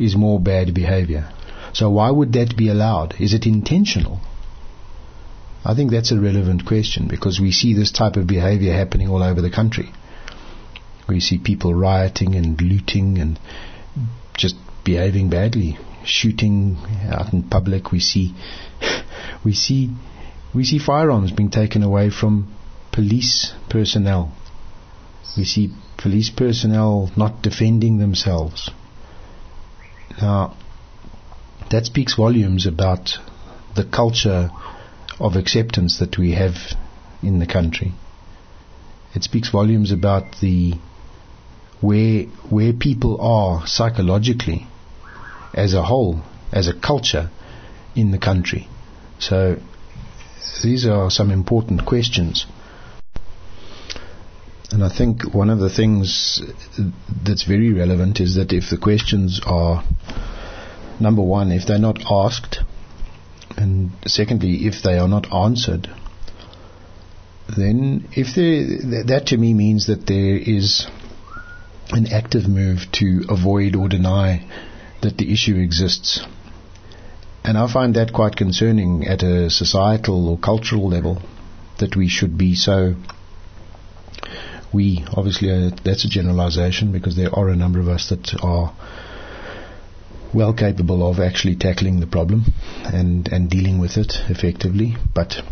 is 0.00 0.16
more 0.16 0.40
bad 0.40 0.74
behavior. 0.74 1.30
So 1.72 1.88
why 1.88 2.10
would 2.10 2.32
that 2.32 2.56
be 2.56 2.68
allowed? 2.68 3.14
Is 3.20 3.32
it 3.32 3.46
intentional? 3.46 4.20
I 5.64 5.74
think 5.74 5.92
that's 5.92 6.10
a 6.10 6.20
relevant 6.20 6.66
question 6.66 7.06
because 7.06 7.38
we 7.38 7.52
see 7.52 7.74
this 7.74 7.92
type 7.92 8.16
of 8.16 8.26
behavior 8.26 8.72
happening 8.72 9.08
all 9.08 9.22
over 9.22 9.40
the 9.40 9.50
country. 9.50 9.92
We 11.08 11.20
see 11.20 11.38
people 11.38 11.74
rioting 11.74 12.34
and 12.34 12.60
looting 12.60 13.18
and 13.18 13.38
just 14.36 14.56
behaving 14.84 15.30
badly, 15.30 15.78
shooting 16.04 16.76
out 17.08 17.32
in 17.32 17.44
public. 17.44 17.92
We 17.92 18.00
see, 18.00 18.34
we 19.44 19.54
see, 19.54 19.90
we 20.52 20.64
see 20.64 20.80
firearms 20.80 21.30
being 21.30 21.50
taken 21.50 21.84
away 21.84 22.10
from 22.10 22.52
police 22.90 23.52
personnel 23.68 24.32
we 25.36 25.44
see 25.44 25.70
police 25.96 26.30
personnel 26.30 27.10
not 27.16 27.42
defending 27.42 27.98
themselves. 27.98 28.70
Now, 30.20 30.56
that 31.70 31.86
speaks 31.86 32.14
volumes 32.14 32.66
about 32.66 33.18
the 33.76 33.84
culture 33.84 34.50
of 35.18 35.36
acceptance 35.36 35.98
that 35.98 36.18
we 36.18 36.32
have 36.32 36.56
in 37.22 37.38
the 37.38 37.46
country. 37.46 37.92
It 39.14 39.22
speaks 39.22 39.50
volumes 39.50 39.92
about 39.92 40.40
the 40.40 40.74
where 41.80 42.24
where 42.48 42.72
people 42.72 43.20
are 43.20 43.66
psychologically 43.66 44.66
as 45.54 45.74
a 45.74 45.82
whole, 45.82 46.22
as 46.52 46.68
a 46.68 46.74
culture 46.74 47.30
in 47.94 48.10
the 48.10 48.18
country. 48.18 48.68
So 49.18 49.56
these 50.62 50.86
are 50.86 51.10
some 51.10 51.30
important 51.30 51.86
questions. 51.86 52.46
And 54.72 54.84
I 54.84 54.88
think 54.88 55.34
one 55.34 55.50
of 55.50 55.58
the 55.58 55.70
things 55.70 56.40
that's 57.24 57.42
very 57.42 57.72
relevant 57.72 58.20
is 58.20 58.36
that 58.36 58.52
if 58.52 58.70
the 58.70 58.76
questions 58.76 59.40
are, 59.44 59.84
number 61.00 61.22
one, 61.22 61.50
if 61.50 61.66
they're 61.66 61.78
not 61.78 61.98
asked, 62.08 62.60
and 63.56 63.90
secondly, 64.06 64.66
if 64.66 64.82
they 64.82 64.96
are 64.98 65.08
not 65.08 65.32
answered, 65.32 65.88
then 67.56 68.08
if 68.12 68.34
they, 68.36 69.02
that 69.06 69.26
to 69.28 69.36
me 69.36 69.54
means 69.54 69.86
that 69.86 70.06
there 70.06 70.36
is 70.36 70.86
an 71.90 72.06
active 72.12 72.46
move 72.48 72.80
to 72.92 73.24
avoid 73.28 73.74
or 73.74 73.88
deny 73.88 74.46
that 75.02 75.18
the 75.18 75.32
issue 75.32 75.56
exists. 75.56 76.24
And 77.42 77.58
I 77.58 77.72
find 77.72 77.94
that 77.96 78.12
quite 78.12 78.36
concerning 78.36 79.06
at 79.06 79.22
a 79.22 79.50
societal 79.50 80.28
or 80.28 80.38
cultural 80.38 80.88
level 80.88 81.20
that 81.78 81.96
we 81.96 82.06
should 82.08 82.38
be 82.38 82.54
so. 82.54 82.94
We, 84.72 85.04
obviously, 85.12 85.50
uh, 85.50 85.70
that's 85.84 86.04
a 86.04 86.08
generalization 86.08 86.92
because 86.92 87.16
there 87.16 87.34
are 87.34 87.48
a 87.48 87.56
number 87.56 87.80
of 87.80 87.88
us 87.88 88.08
that 88.10 88.34
are 88.42 88.72
well 90.32 90.52
capable 90.52 91.08
of 91.08 91.18
actually 91.18 91.56
tackling 91.56 91.98
the 92.00 92.06
problem 92.06 92.44
and, 92.84 93.28
and 93.32 93.50
dealing 93.50 93.78
with 93.80 93.96
it 93.96 94.14
effectively, 94.28 94.96
but 95.14 95.42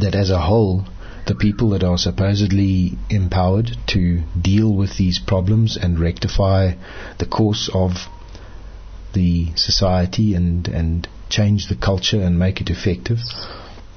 that 0.00 0.14
as 0.14 0.30
a 0.30 0.40
whole, 0.40 0.84
the 1.26 1.34
people 1.34 1.70
that 1.70 1.82
are 1.82 1.96
supposedly 1.96 2.98
empowered 3.08 3.70
to 3.86 4.22
deal 4.40 4.74
with 4.74 4.96
these 4.96 5.18
problems 5.18 5.76
and 5.76 5.98
rectify 5.98 6.72
the 7.18 7.26
course 7.26 7.70
of 7.72 7.92
the 9.14 9.54
society 9.54 10.34
and, 10.34 10.68
and 10.68 11.08
change 11.30 11.68
the 11.68 11.76
culture 11.76 12.20
and 12.20 12.38
make 12.38 12.60
it 12.60 12.68
effective. 12.68 13.18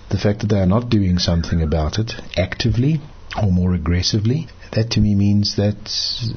The 0.09 0.17
fact 0.17 0.39
that 0.39 0.47
they 0.47 0.59
are 0.59 0.65
not 0.67 0.89
doing 0.89 1.17
something 1.17 1.61
about 1.61 1.99
it 1.99 2.13
actively 2.37 3.01
or 3.41 3.51
more 3.51 3.73
aggressively, 3.73 4.47
that 4.77 4.91
to 4.91 5.01
me 5.01 5.15
means 5.15 5.55
that 5.55 5.75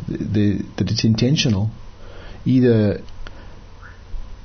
the, 0.09 0.64
that 0.78 0.90
it's 0.90 1.04
intentional. 1.04 1.70
Either 2.47 3.02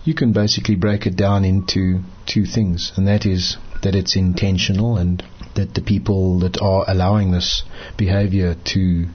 you 0.04 0.14
can 0.14 0.34
basically 0.34 0.76
break 0.76 1.06
it 1.06 1.16
down 1.16 1.46
into 1.46 2.02
two 2.26 2.46
things, 2.46 2.92
and 2.98 3.08
that 3.08 3.26
is 3.26 3.56
that 3.84 3.96
it's 3.96 4.18
intentional 4.18 4.98
and 4.98 5.24
that 5.56 5.74
the 5.76 5.82
people 5.82 6.40
that 6.40 6.62
are 6.62 6.84
allowing 6.88 7.32
this 7.32 7.64
behavior 7.98 8.56
to 8.66 9.06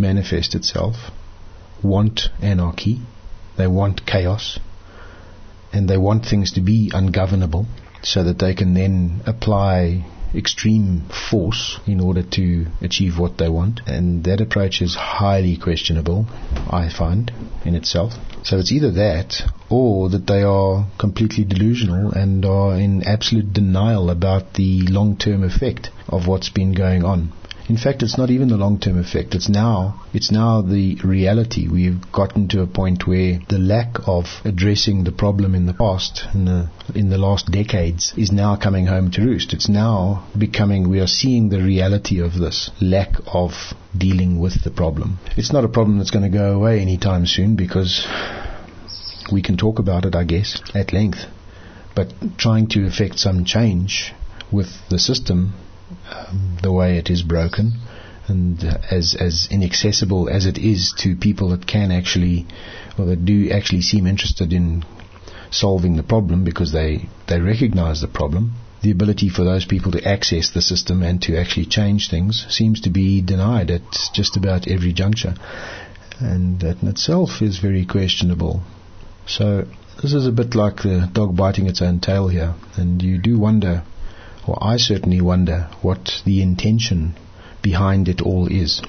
manifest 0.00 0.56
itself 0.56 0.96
want 1.80 2.22
anarchy, 2.40 3.00
they 3.56 3.68
want 3.68 4.04
chaos, 4.04 4.58
and 5.72 5.88
they 5.88 5.96
want 5.96 6.26
things 6.26 6.52
to 6.54 6.60
be 6.60 6.90
ungovernable 6.92 7.66
so 8.02 8.24
that 8.24 8.40
they 8.40 8.52
can 8.52 8.74
then 8.74 9.22
apply 9.26 10.04
extreme 10.34 11.02
force 11.30 11.78
in 11.86 12.00
order 12.00 12.22
to 12.22 12.66
achieve 12.80 13.18
what 13.18 13.38
they 13.38 13.48
want. 13.48 13.80
And 13.86 14.24
that 14.24 14.40
approach 14.40 14.80
is 14.82 14.94
highly 14.94 15.56
questionable, 15.56 16.26
I 16.70 16.88
find, 16.88 17.30
in 17.64 17.74
itself. 17.74 18.14
So 18.44 18.58
it's 18.58 18.72
either 18.72 18.90
that 18.92 19.42
or 19.68 20.08
that 20.10 20.26
they 20.26 20.42
are 20.42 20.86
completely 20.98 21.44
delusional 21.44 22.12
and 22.12 22.44
are 22.44 22.74
in 22.78 23.02
absolute 23.04 23.52
denial 23.52 24.10
about 24.10 24.54
the 24.54 24.82
long 24.88 25.16
term 25.16 25.44
effect 25.44 25.90
of 26.08 26.26
what's 26.26 26.50
been 26.50 26.72
going 26.72 27.04
on. 27.04 27.32
In 27.72 27.78
fact, 27.78 28.02
it's 28.02 28.18
not 28.18 28.28
even 28.28 28.48
the 28.48 28.58
long-term 28.58 28.98
effect. 28.98 29.34
It's 29.34 29.48
now, 29.48 30.02
it's 30.12 30.30
now 30.30 30.60
the 30.60 30.96
reality. 30.96 31.68
We've 31.68 32.12
gotten 32.12 32.46
to 32.48 32.60
a 32.60 32.66
point 32.66 33.06
where 33.06 33.40
the 33.48 33.58
lack 33.58 34.06
of 34.06 34.26
addressing 34.44 35.04
the 35.04 35.10
problem 35.10 35.54
in 35.54 35.64
the 35.64 35.72
past, 35.72 36.26
in 36.34 36.44
the, 36.44 36.68
in 36.94 37.08
the 37.08 37.16
last 37.16 37.50
decades, 37.50 38.12
is 38.14 38.30
now 38.30 38.56
coming 38.56 38.84
home 38.84 39.10
to 39.12 39.22
roost. 39.22 39.54
It's 39.54 39.70
now 39.70 40.28
becoming, 40.36 40.90
we 40.90 41.00
are 41.00 41.06
seeing 41.06 41.48
the 41.48 41.62
reality 41.62 42.20
of 42.20 42.34
this 42.34 42.70
lack 42.82 43.14
of 43.26 43.52
dealing 43.96 44.38
with 44.38 44.64
the 44.64 44.70
problem. 44.70 45.18
It's 45.38 45.50
not 45.54 45.64
a 45.64 45.68
problem 45.68 45.96
that's 45.96 46.10
going 46.10 46.30
to 46.30 46.38
go 46.38 46.52
away 46.52 46.78
anytime 46.78 47.24
soon 47.24 47.56
because 47.56 48.06
we 49.32 49.40
can 49.40 49.56
talk 49.56 49.78
about 49.78 50.04
it, 50.04 50.14
I 50.14 50.24
guess, 50.24 50.60
at 50.74 50.92
length. 50.92 51.24
But 51.96 52.12
trying 52.36 52.66
to 52.72 52.84
effect 52.84 53.18
some 53.18 53.46
change 53.46 54.12
with 54.52 54.68
the 54.90 54.98
system 54.98 55.54
the 56.62 56.72
way 56.72 56.96
it 56.98 57.10
is 57.10 57.22
broken 57.22 57.72
and 58.28 58.62
as 58.90 59.14
as 59.18 59.48
inaccessible 59.50 60.28
as 60.28 60.46
it 60.46 60.58
is 60.58 60.94
to 60.96 61.16
people 61.16 61.48
that 61.50 61.66
can 61.66 61.90
actually 61.90 62.46
or 62.98 63.06
that 63.06 63.24
do 63.24 63.50
actually 63.50 63.82
seem 63.82 64.06
interested 64.06 64.52
in 64.52 64.84
solving 65.50 65.96
the 65.96 66.02
problem 66.02 66.44
because 66.44 66.72
they 66.72 67.08
they 67.28 67.40
recognize 67.40 68.00
the 68.00 68.08
problem. 68.08 68.54
The 68.82 68.90
ability 68.90 69.28
for 69.28 69.44
those 69.44 69.64
people 69.64 69.92
to 69.92 70.04
access 70.04 70.50
the 70.50 70.62
system 70.62 71.02
and 71.02 71.22
to 71.22 71.38
actually 71.38 71.66
change 71.66 72.10
things 72.10 72.44
seems 72.48 72.80
to 72.80 72.90
be 72.90 73.20
denied 73.20 73.70
at 73.70 73.82
just 74.12 74.36
about 74.36 74.66
every 74.66 74.92
juncture. 74.92 75.34
And 76.18 76.58
that 76.60 76.82
in 76.82 76.88
itself 76.88 77.42
is 77.42 77.58
very 77.58 77.86
questionable. 77.86 78.62
So 79.26 79.66
this 80.02 80.12
is 80.14 80.26
a 80.26 80.32
bit 80.32 80.56
like 80.56 80.78
the 80.82 81.08
dog 81.12 81.36
biting 81.36 81.68
its 81.68 81.80
own 81.80 82.00
tail 82.00 82.26
here. 82.26 82.54
And 82.76 83.00
you 83.00 83.18
do 83.18 83.38
wonder 83.38 83.84
well, 84.46 84.58
I 84.60 84.76
certainly 84.76 85.20
wonder 85.20 85.68
what 85.82 86.22
the 86.24 86.42
intention 86.42 87.14
behind 87.62 88.08
it 88.08 88.20
all 88.20 88.48
is. 88.48 88.82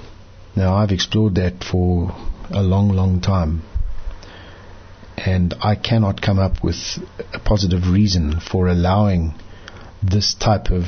Now, 0.56 0.74
I've 0.74 0.90
explored 0.90 1.36
that 1.36 1.62
for 1.62 2.14
a 2.50 2.62
long, 2.62 2.90
long 2.90 3.20
time, 3.20 3.62
and 5.16 5.54
I 5.62 5.76
cannot 5.76 6.20
come 6.20 6.38
up 6.38 6.62
with 6.62 6.98
a 7.32 7.38
positive 7.38 7.88
reason 7.88 8.40
for 8.40 8.68
allowing 8.68 9.34
this 10.02 10.34
type 10.34 10.70
of 10.70 10.84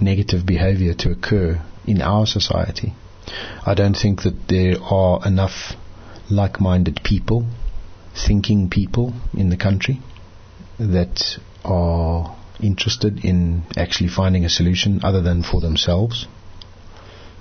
negative 0.00 0.44
behavior 0.44 0.94
to 0.94 1.10
occur 1.10 1.60
in 1.86 2.02
our 2.02 2.26
society. 2.26 2.94
I 3.64 3.74
don't 3.74 3.96
think 3.96 4.22
that 4.22 4.48
there 4.48 4.76
are 4.82 5.26
enough 5.26 5.74
like 6.30 6.60
minded 6.60 7.00
people, 7.04 7.46
thinking 8.14 8.70
people 8.70 9.14
in 9.34 9.50
the 9.50 9.56
country 9.56 10.00
that 10.78 11.38
are 11.64 12.37
interested 12.60 13.24
in 13.24 13.62
actually 13.76 14.08
finding 14.08 14.44
a 14.44 14.50
solution 14.50 15.00
other 15.02 15.22
than 15.22 15.42
for 15.42 15.60
themselves. 15.60 16.26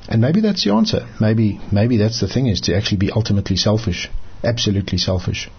And 0.07 0.21
maybe 0.21 0.41
that's 0.41 0.63
the 0.63 0.73
answer. 0.73 1.07
Maybe 1.19 1.59
maybe 1.71 1.97
that's 1.97 2.21
the 2.21 2.27
thing 2.27 2.47
is 2.47 2.61
to 2.61 2.75
actually 2.75 2.97
be 2.97 3.11
ultimately 3.11 3.57
selfish, 3.57 4.09
absolutely 4.43 4.97
selfish, 4.97 5.49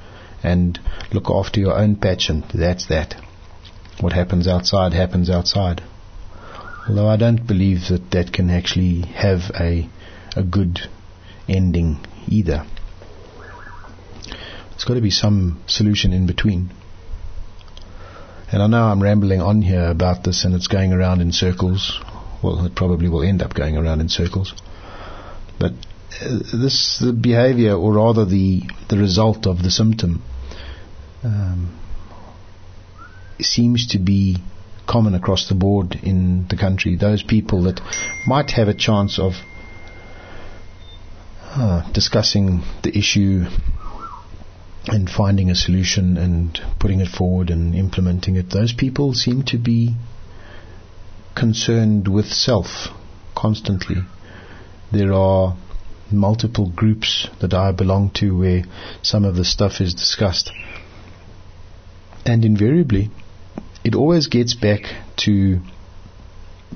and 0.43 0.79
look 1.13 1.31
after 1.31 1.61
your 1.61 1.77
own 1.77 1.97
patch, 1.97 2.31
and 2.31 2.45
that's 2.55 2.87
that. 2.87 3.15
What 4.01 4.13
happens 4.13 4.49
outside 4.49 4.93
happens 4.95 5.29
outside. 5.29 5.83
Although 6.89 7.09
I 7.09 7.17
don't 7.17 7.47
believe 7.47 7.89
that 7.89 8.11
that 8.13 8.33
can 8.33 8.49
actually 8.49 9.03
have 9.03 9.51
a 9.55 9.89
a 10.37 10.43
good 10.43 10.81
ending 11.49 11.99
either. 12.29 12.65
There's 14.71 14.85
got 14.85 14.95
to 14.95 15.01
be 15.01 15.11
some 15.11 15.63
solution 15.67 16.13
in 16.13 16.27
between. 16.27 16.71
And 18.51 18.63
I 18.63 18.67
know 18.67 18.85
I'm 18.85 19.03
rambling 19.03 19.43
on 19.43 19.61
here 19.61 19.89
about 19.89 20.25
this 20.25 20.45
and 20.45 20.55
it's 20.55 20.69
going 20.69 20.93
around 20.93 21.21
in 21.21 21.33
circles. 21.33 22.01
Well, 22.43 22.65
it 22.65 22.75
probably 22.75 23.09
will 23.09 23.23
end 23.23 23.43
up 23.43 23.55
going 23.55 23.77
around 23.77 24.01
in 24.01 24.09
circles. 24.09 24.55
But 25.59 25.73
uh, 26.23 26.39
this 26.53 26.99
the 26.99 27.13
behavior, 27.13 27.75
or 27.75 27.95
rather 27.95 28.25
the, 28.25 28.63
the 28.89 28.97
result 28.97 29.47
of 29.47 29.63
the 29.63 29.71
symptom, 29.71 30.23
um, 31.23 31.79
seems 33.41 33.89
to 33.89 33.99
be 33.99 34.39
common 34.87 35.15
across 35.15 35.49
the 35.49 35.55
board 35.55 35.97
in 36.03 36.47
the 36.49 36.57
country. 36.57 36.97
Those 36.97 37.23
people 37.23 37.65
that 37.65 37.81
might 38.27 38.53
have 38.53 38.69
a 38.69 38.75
chance 38.75 39.19
of 39.19 39.35
uh, 41.43 41.91
discussing 41.93 42.63
the 42.83 42.97
issue 42.97 43.45
and 44.89 45.09
finding 45.09 45.51
a 45.51 45.55
solution 45.55 46.17
and 46.17 46.61
putting 46.79 47.01
it 47.01 47.09
forward 47.09 47.51
and 47.51 47.75
implementing 47.75 48.37
it, 48.37 48.51
those 48.51 48.73
people 48.73 49.15
seem 49.15 49.43
to 49.45 49.59
be 49.59 49.95
concerned 51.35 52.09
with 52.09 52.27
self 52.27 52.89
constantly. 53.37 53.97
There 54.91 55.13
are 55.13 55.57
multiple 56.11 56.71
groups 56.75 57.29
that 57.41 57.55
I 57.55 57.73
belong 57.73 58.11
to 58.15 58.37
where 58.37 58.65
some 59.03 59.25
of 59.25 59.37
the 59.37 59.45
stuff 59.45 59.81
is 59.81 59.95
discussed. 59.95 60.51
And 62.25 62.45
invariably, 62.45 63.11
it 63.85 63.95
always 63.95 64.27
gets 64.27 64.55
back 64.55 64.83
to 65.19 65.61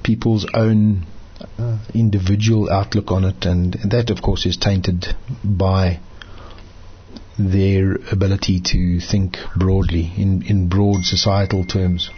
people's 0.02 0.47
own 0.54 1.07
uh, 1.59 1.78
individual 1.95 2.71
outlook 2.71 3.11
on 3.11 3.25
it, 3.25 3.45
and 3.45 3.73
that, 3.90 4.11
of 4.11 4.23
course, 4.23 4.47
is 4.47 4.57
tainted 4.57 5.07
by 5.42 6.00
their 7.39 7.97
ability 8.11 8.61
to 8.61 9.01
think 9.01 9.39
broadly, 9.57 10.12
in, 10.17 10.43
in 10.43 10.69
broad 10.69 11.05
societal 11.05 11.65
terms. 11.65 12.11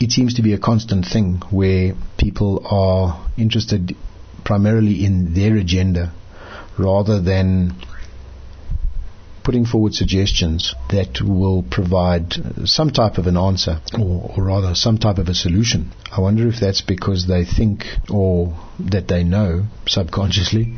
It 0.00 0.12
seems 0.12 0.34
to 0.34 0.42
be 0.42 0.52
a 0.52 0.58
constant 0.58 1.06
thing 1.06 1.42
where 1.50 1.94
people 2.16 2.64
are 2.70 3.28
interested 3.36 3.96
primarily 4.44 5.04
in 5.04 5.34
their 5.34 5.56
agenda 5.56 6.12
rather 6.78 7.20
than 7.20 7.74
putting 9.48 9.64
forward 9.64 9.94
suggestions 9.94 10.74
that 10.90 11.22
will 11.22 11.62
provide 11.70 12.34
uh, 12.34 12.66
some 12.66 12.90
type 12.90 13.16
of 13.16 13.26
an 13.26 13.34
answer, 13.34 13.80
or, 13.98 14.30
or, 14.36 14.44
rather 14.44 14.74
some 14.74 14.98
type 14.98 15.16
of 15.16 15.26
a 15.26 15.32
solution. 15.32 15.90
I 16.12 16.20
wonder 16.20 16.46
if 16.48 16.60
that's 16.60 16.82
because 16.82 17.26
they 17.26 17.46
think 17.46 17.86
or 18.10 18.54
that 18.78 19.08
they 19.08 19.24
know 19.24 19.64
subconsciously. 19.86 20.76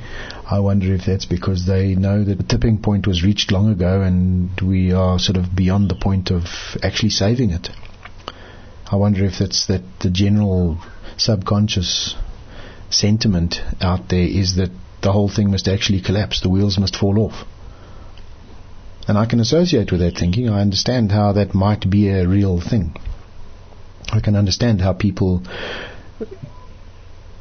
I 0.48 0.60
wonder 0.60 0.94
if 0.94 1.04
that's 1.04 1.26
because 1.26 1.66
they 1.66 1.96
know 1.96 2.22
that 2.22 2.38
the 2.38 2.44
tipping 2.44 2.80
point 2.80 3.08
was 3.08 3.24
reached 3.24 3.50
long 3.50 3.72
ago 3.72 4.02
and 4.02 4.50
we 4.60 4.92
are 4.92 5.18
sort 5.18 5.36
of 5.36 5.56
beyond 5.56 5.90
the 5.90 5.96
point 5.96 6.30
of 6.30 6.44
actually 6.80 7.10
saving 7.10 7.50
it. 7.50 7.70
I 8.86 8.94
wonder 8.94 9.24
if 9.24 9.40
that's 9.40 9.66
that 9.66 9.82
the 9.98 10.10
general 10.10 10.78
subconscious 11.16 12.14
sentiment 12.88 13.56
out 13.80 14.08
there 14.10 14.28
is 14.28 14.54
that 14.54 14.70
the 15.02 15.10
whole 15.10 15.28
thing 15.28 15.50
must 15.50 15.66
actually 15.66 16.02
collapse, 16.02 16.40
the 16.40 16.48
wheels 16.48 16.78
must 16.78 16.94
fall 16.94 17.18
off. 17.18 17.44
And 19.10 19.18
I 19.18 19.26
can 19.26 19.40
associate 19.40 19.90
with 19.90 20.02
that 20.02 20.16
thinking. 20.16 20.48
I 20.48 20.60
understand 20.60 21.10
how 21.10 21.32
that 21.32 21.52
might 21.52 21.90
be 21.90 22.10
a 22.10 22.28
real 22.28 22.60
thing. 22.60 22.94
I 24.12 24.20
can 24.20 24.36
understand 24.36 24.80
how 24.80 24.92
people 24.92 25.42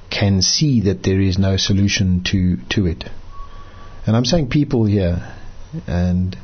can 0.10 0.42
see 0.42 0.82
that 0.82 1.04
there 1.04 1.22
is 1.22 1.38
no 1.38 1.58
solution 1.58 2.24
to, 2.32 2.58
to 2.70 2.88
it. 2.88 3.04
And 4.08 4.18
I'm 4.18 4.26
saying 4.26 4.50
people 4.50 4.86
here, 4.86 5.32
and 5.86 6.36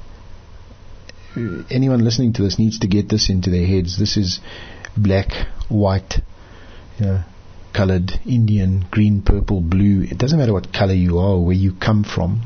anyone 1.71 2.03
listening 2.03 2.33
to 2.33 2.43
this 2.43 2.59
needs 2.59 2.77
to 2.81 2.87
get 2.87 3.09
this 3.09 3.27
into 3.27 3.49
their 3.49 3.65
heads. 3.65 3.97
This 3.97 4.17
is 4.17 4.39
black, 4.95 5.31
white, 5.69 6.21
colored, 7.73 8.11
Indian, 8.27 8.85
green, 8.91 9.23
purple, 9.23 9.61
blue. 9.61 10.03
It 10.03 10.19
doesn't 10.19 10.37
matter 10.37 10.53
what 10.53 10.71
color 10.71 10.93
you 10.93 11.17
are 11.17 11.31
or 11.31 11.45
where 11.45 11.55
you 11.55 11.73
come 11.73 12.03
from 12.03 12.43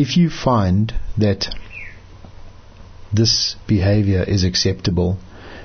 if 0.00 0.16
you 0.16 0.30
find 0.30 0.94
that 1.18 1.54
this 3.12 3.54
behavior 3.66 4.24
is 4.26 4.44
acceptable 4.44 5.18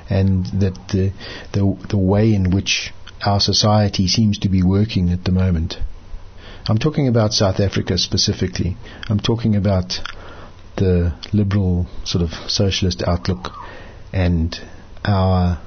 and 0.10 0.46
that 0.60 0.75
the, 0.92 1.13
the, 1.54 1.88
the 1.89 1.98
way 1.98 2.34
in 2.34 2.51
which 2.51 2.94
our 3.25 3.39
society 3.39 4.08
seems 4.08 4.38
to 4.39 4.50
be 4.50 4.62
working 4.62 5.10
at 5.10 5.24
the 5.24 5.32
moment, 5.32 5.77
I'm 6.68 6.77
talking 6.77 7.08
about 7.08 7.32
South 7.32 7.62
Africa 7.62 7.98
specifically. 7.98 8.75
I'm 9.08 9.22
talking 9.22 9.56
about 9.56 10.01
the 10.75 11.13
liberal 11.32 11.88
sort 12.04 12.22
of 12.22 12.32
socialist 12.51 13.04
outlook 13.08 13.51
and 14.12 14.54
our 15.06 15.62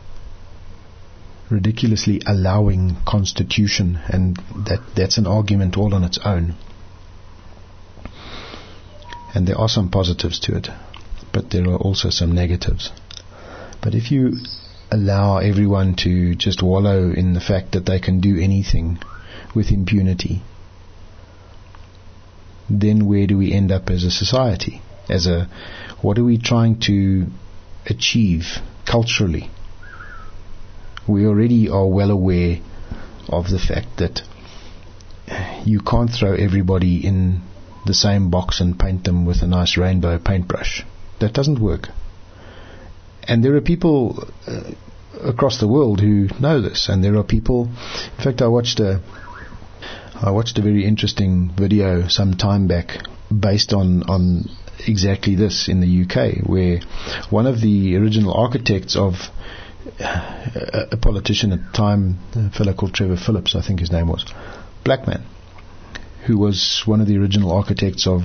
ridiculously 1.49 2.21
allowing 2.27 2.99
constitution 3.07 3.99
and 4.09 4.37
that 4.67 4.81
that's 4.95 5.17
an 5.17 5.27
argument 5.27 5.79
all 5.79 5.95
on 5.95 6.05
its 6.05 6.19
own 6.23 6.55
and 9.39 9.47
there 9.47 9.61
are 9.61 9.69
some 9.69 9.89
positives 9.89 10.41
to 10.41 10.57
it, 10.57 10.69
but 11.33 11.51
there 11.51 11.63
are 11.71 11.77
also 11.77 12.11
some 12.11 12.33
negatives. 12.33 12.91
But 13.81 13.95
if 13.95 14.11
you 14.11 14.33
allow 14.91 15.39
everyone 15.39 15.95
to 16.03 16.35
just 16.35 16.61
wallow 16.61 17.13
in 17.13 17.35
the 17.35 17.41
fact 17.41 17.71
that 17.71 17.87
they 17.87 18.01
can 18.01 18.19
do 18.19 18.37
anything 18.37 18.99
with 19.55 19.71
impunity, 19.71 20.43
then 22.69 23.07
where 23.07 23.29
do 23.29 23.39
we 23.39 23.53
end 23.53 23.71
up 23.71 23.91
as 23.91 24.03
a 24.03 24.11
society? 24.11 24.83
As 25.09 25.29
a, 25.29 25.49
what 26.03 26.19
are 26.19 26.25
we 26.25 26.39
trying 26.39 26.81
to 26.87 27.27
achieve 27.87 28.59
culturally? 28.87 29.51
We 31.07 31.27
already 31.27 31.69
are 31.69 31.87
well 31.87 32.11
aware 32.11 32.59
of 33.29 33.51
the 33.51 33.61
fact 33.61 33.99
that 33.99 34.21
you 35.65 35.79
can't 35.81 36.11
throw 36.11 36.35
everybody 36.35 37.07
in 37.07 37.43
the 37.89 37.95
same 37.95 38.31
box 38.31 38.61
and 38.61 38.79
paint 38.79 39.03
them 39.03 39.25
with 39.25 39.43
a 39.43 39.47
nice 39.47 39.77
rainbow 39.77 40.19
paintbrush. 40.19 40.85
That 41.19 41.33
doesn't 41.33 41.59
work. 41.59 41.89
And 43.25 43.43
there 43.43 43.57
are 43.57 43.61
people 43.61 44.29
uh, 44.47 44.71
across 45.25 45.59
the 45.59 45.67
world 45.67 46.01
who 46.01 46.29
know 46.39 46.61
this, 46.61 46.89
and 46.89 47.03
there 47.03 47.17
are 47.17 47.25
people. 47.25 47.65
In 48.19 48.25
fact, 48.25 48.41
I 48.43 48.47
watched 48.47 48.79
a 48.79 49.01
I 50.15 50.31
watched 50.31 50.59
a 50.59 50.63
very 50.63 50.85
interesting 50.85 51.51
video 51.57 52.09
some 52.09 52.35
time 52.35 52.69
back 52.69 52.99
based 53.29 53.73
on 53.73 54.03
on 54.05 54.45
exactly 54.87 55.35
this 55.35 55.69
in 55.69 55.81
the 55.81 56.03
UK, 56.03 56.47
where 56.47 56.81
one 57.31 57.47
of 57.47 57.61
the 57.61 57.97
original 57.97 58.33
architects 58.35 58.97
of 58.97 59.15
a, 59.99 60.89
a 60.93 60.97
politician 60.97 61.53
at 61.53 61.61
the 61.65 61.73
time, 61.73 62.19
a 62.35 62.51
fellow 62.51 62.75
called 62.75 62.95
Trevor 62.95 63.17
Phillips, 63.17 63.57
I 63.57 63.63
think 63.63 63.81
his 63.81 63.91
name 63.91 64.09
was, 64.09 64.25
black 64.85 65.07
man 65.07 65.25
who 66.27 66.39
was 66.39 66.83
one 66.85 67.01
of 67.01 67.07
the 67.07 67.17
original 67.17 67.53
architects 67.53 68.07
of 68.07 68.23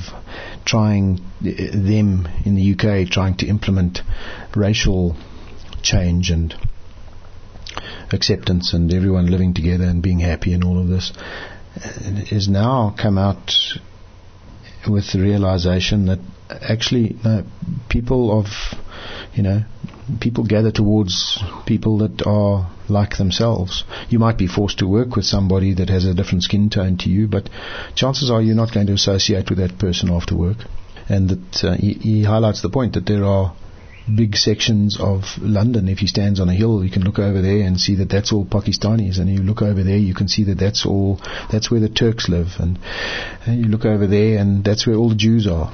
trying 0.66 1.20
eh, 1.46 1.54
eh, 1.58 1.70
them 1.72 2.28
in 2.46 2.56
the 2.56 2.74
UK 2.74 3.10
trying 3.10 3.36
to 3.38 3.48
implement 3.48 4.02
racial 4.56 5.16
change 5.82 6.30
and 6.30 6.56
acceptance 8.12 8.74
and 8.74 8.94
everyone 8.94 9.28
living 9.28 9.54
together 9.54 9.86
and 9.86 10.02
being 10.02 10.20
happy 10.20 10.54
and 10.54 10.64
all 10.64 10.80
of 10.80 10.88
this 10.88 11.12
is 12.32 12.48
now 12.48 12.94
come 12.98 13.18
out 13.18 13.52
with 14.88 15.12
the 15.14 15.20
realization 15.20 16.06
that 16.06 16.20
actually 16.50 17.16
no, 17.24 17.44
people 17.90 18.38
of 18.40 18.46
you 19.34 19.44
know 19.44 19.62
people 20.20 20.44
gather 20.44 20.72
towards 20.72 21.42
people 21.66 22.00
that 22.00 22.26
are 22.26 22.70
like 22.90 23.18
themselves. 23.18 23.84
You 24.10 24.20
might 24.20 24.38
be 24.38 24.48
forced 24.48 24.80
to 24.80 24.88
work 24.88 25.16
with 25.16 25.26
somebody 25.26 25.74
that 25.76 25.90
has 25.90 26.06
a 26.06 26.14
different 26.14 26.44
skin 26.44 26.70
tone 26.70 26.98
to 26.98 27.10
you, 27.10 27.28
but 27.28 27.50
chances 27.96 28.30
are 28.30 28.42
you're 28.42 28.56
not 28.56 28.74
going 28.74 28.88
to 28.88 28.94
associate 28.94 29.50
with 29.50 29.60
that 29.60 29.80
person 29.80 30.10
after 30.10 30.36
work. 30.36 30.58
And 31.10 31.30
that 31.30 31.64
uh, 31.64 31.76
he, 31.76 31.94
he 31.94 32.24
highlights 32.24 32.62
the 32.62 32.70
point 32.70 32.94
that 32.94 33.06
there 33.06 33.26
are 33.26 33.54
big 34.16 34.36
sections 34.36 34.98
of 35.00 35.24
London. 35.40 35.88
If 35.88 36.00
he 36.00 36.08
stands 36.08 36.40
on 36.40 36.50
a 36.50 36.54
hill, 36.54 36.84
you 36.84 36.92
can 36.92 37.04
look 37.04 37.20
over 37.20 37.42
there 37.42 37.66
and 37.66 37.80
see 37.80 37.96
that 37.96 38.10
that's 38.10 38.34
all 38.34 38.46
Pakistanis, 38.46 39.20
and 39.20 39.30
you 39.30 39.40
look 39.40 39.62
over 39.62 39.84
there, 39.84 39.98
you 39.98 40.14
can 40.14 40.28
see 40.28 40.44
that 40.46 40.60
that's 40.60 40.86
all 40.86 41.20
that's 41.52 41.72
where 41.72 41.80
the 41.80 41.90
Turks 41.90 42.28
live, 42.28 42.56
and, 42.60 42.80
and 43.46 43.64
you 43.64 43.72
look 43.72 43.86
over 43.86 44.08
there, 44.08 44.38
and 44.40 44.64
that's 44.64 44.86
where 44.86 44.98
all 44.98 45.10
the 45.10 45.16
Jews 45.16 45.48
are, 45.48 45.72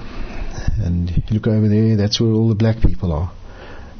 and 0.77 1.09
you 1.09 1.23
look 1.31 1.47
over 1.47 1.67
there, 1.67 1.95
that's 1.95 2.19
where 2.19 2.31
all 2.31 2.49
the 2.49 2.55
black 2.55 2.81
people 2.81 3.11
are 3.11 3.31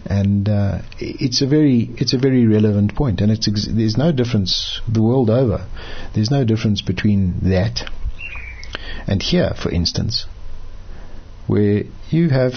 and 0.06 0.48
uh, 0.48 0.80
it's 1.00 1.42
a 1.42 1.48
very 1.48 1.90
it's 1.98 2.14
a 2.14 2.18
very 2.18 2.46
relevant 2.46 2.96
point, 2.96 3.22
and 3.22 3.32
it's 3.32 3.48
ex- 3.48 3.68
there's 3.70 3.98
no 3.98 4.12
difference 4.12 4.82
the 4.88 5.02
world 5.02 5.30
over. 5.30 5.68
There's 6.14 6.32
no 6.32 6.44
difference 6.44 6.82
between 6.82 7.40
that 7.50 7.90
and 9.10 9.24
here, 9.24 9.54
for 9.56 9.72
instance, 9.72 10.26
where 11.48 11.84
you 12.12 12.30
have 12.30 12.54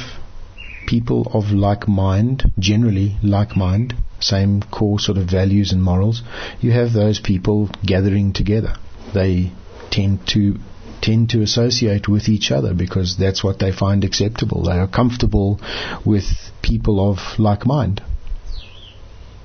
people 0.86 1.30
of 1.32 1.50
like 1.50 1.88
mind, 1.88 2.52
generally 2.58 3.16
like 3.22 3.56
mind, 3.56 3.94
same 4.20 4.62
core 4.62 4.98
sort 4.98 5.16
of 5.16 5.30
values 5.30 5.72
and 5.72 5.82
morals. 5.82 6.22
You 6.60 6.72
have 6.72 6.92
those 6.92 7.20
people 7.20 7.70
gathering 7.84 8.34
together. 8.34 8.74
They 9.14 9.52
tend 9.90 10.26
to 10.28 10.58
tend 11.02 11.30
to 11.30 11.42
associate 11.42 12.08
with 12.08 12.28
each 12.28 12.50
other 12.50 12.72
because 12.72 13.16
that's 13.16 13.44
what 13.44 13.58
they 13.58 13.72
find 13.72 14.04
acceptable. 14.04 14.62
They 14.62 14.78
are 14.78 14.88
comfortable 14.88 15.60
with 16.06 16.24
people 16.62 17.10
of 17.10 17.18
like 17.38 17.66
mind. 17.66 18.02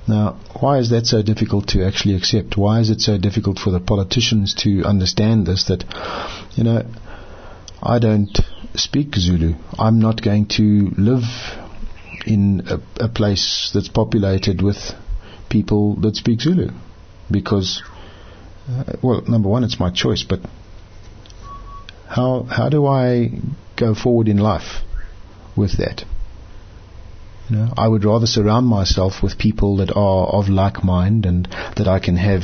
Now, 0.07 0.39
why 0.61 0.77
is 0.77 0.89
that 0.91 1.05
so 1.05 1.21
difficult 1.21 1.67
to 1.69 1.85
actually 1.85 2.15
accept? 2.15 2.55
Why 2.55 2.79
is 2.79 2.89
it 2.89 3.01
so 3.01 3.17
difficult 3.17 3.59
for 3.59 3.71
the 3.71 3.81
politicians 3.81 4.53
to 4.63 4.83
understand 4.83 5.45
this 5.45 5.65
that, 5.65 5.83
you 6.55 6.63
know, 6.63 6.85
I 7.83 7.99
don't 7.99 8.37
speak 8.75 9.15
Zulu. 9.15 9.55
I'm 9.77 9.99
not 9.99 10.21
going 10.21 10.47
to 10.57 10.91
live 10.97 11.25
in 12.25 12.63
a, 12.67 13.05
a 13.05 13.09
place 13.09 13.71
that's 13.73 13.89
populated 13.89 14.61
with 14.61 14.77
people 15.49 15.95
that 15.95 16.15
speak 16.15 16.41
Zulu 16.41 16.71
because, 17.29 17.83
uh, 18.69 18.93
well, 19.01 19.21
number 19.27 19.49
one, 19.49 19.63
it's 19.63 19.79
my 19.79 19.91
choice, 19.91 20.23
but 20.23 20.39
how 22.07 22.43
how 22.49 22.69
do 22.69 22.85
I 22.85 23.31
go 23.75 23.93
forward 23.93 24.27
in 24.27 24.37
life 24.37 24.81
with 25.55 25.77
that? 25.77 26.03
You 27.49 27.55
know, 27.55 27.73
I 27.77 27.87
would 27.87 28.03
rather 28.03 28.25
surround 28.25 28.67
myself 28.67 29.23
with 29.23 29.37
people 29.37 29.77
that 29.77 29.91
are 29.95 30.27
of 30.27 30.49
like 30.49 30.83
mind 30.83 31.25
and 31.25 31.47
that 31.77 31.87
I 31.87 31.99
can 31.99 32.17
have 32.17 32.43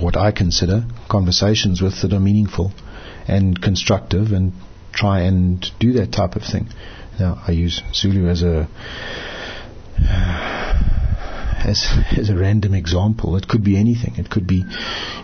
what 0.00 0.16
I 0.16 0.32
consider 0.32 0.84
conversations 1.08 1.80
with 1.80 2.02
that 2.02 2.12
are 2.12 2.20
meaningful 2.20 2.72
and 3.26 3.60
constructive 3.60 4.32
and 4.32 4.52
try 4.92 5.20
and 5.20 5.64
do 5.80 5.94
that 5.94 6.12
type 6.12 6.36
of 6.36 6.42
thing. 6.42 6.68
Now, 7.18 7.42
I 7.46 7.52
use 7.52 7.82
Zulu 7.94 8.28
as 8.28 8.42
a 8.42 8.68
as 9.98 11.86
as 12.16 12.30
a 12.30 12.36
random 12.36 12.74
example. 12.74 13.36
It 13.36 13.48
could 13.48 13.64
be 13.64 13.76
anything. 13.76 14.14
It 14.16 14.30
could 14.30 14.46
be, 14.46 14.64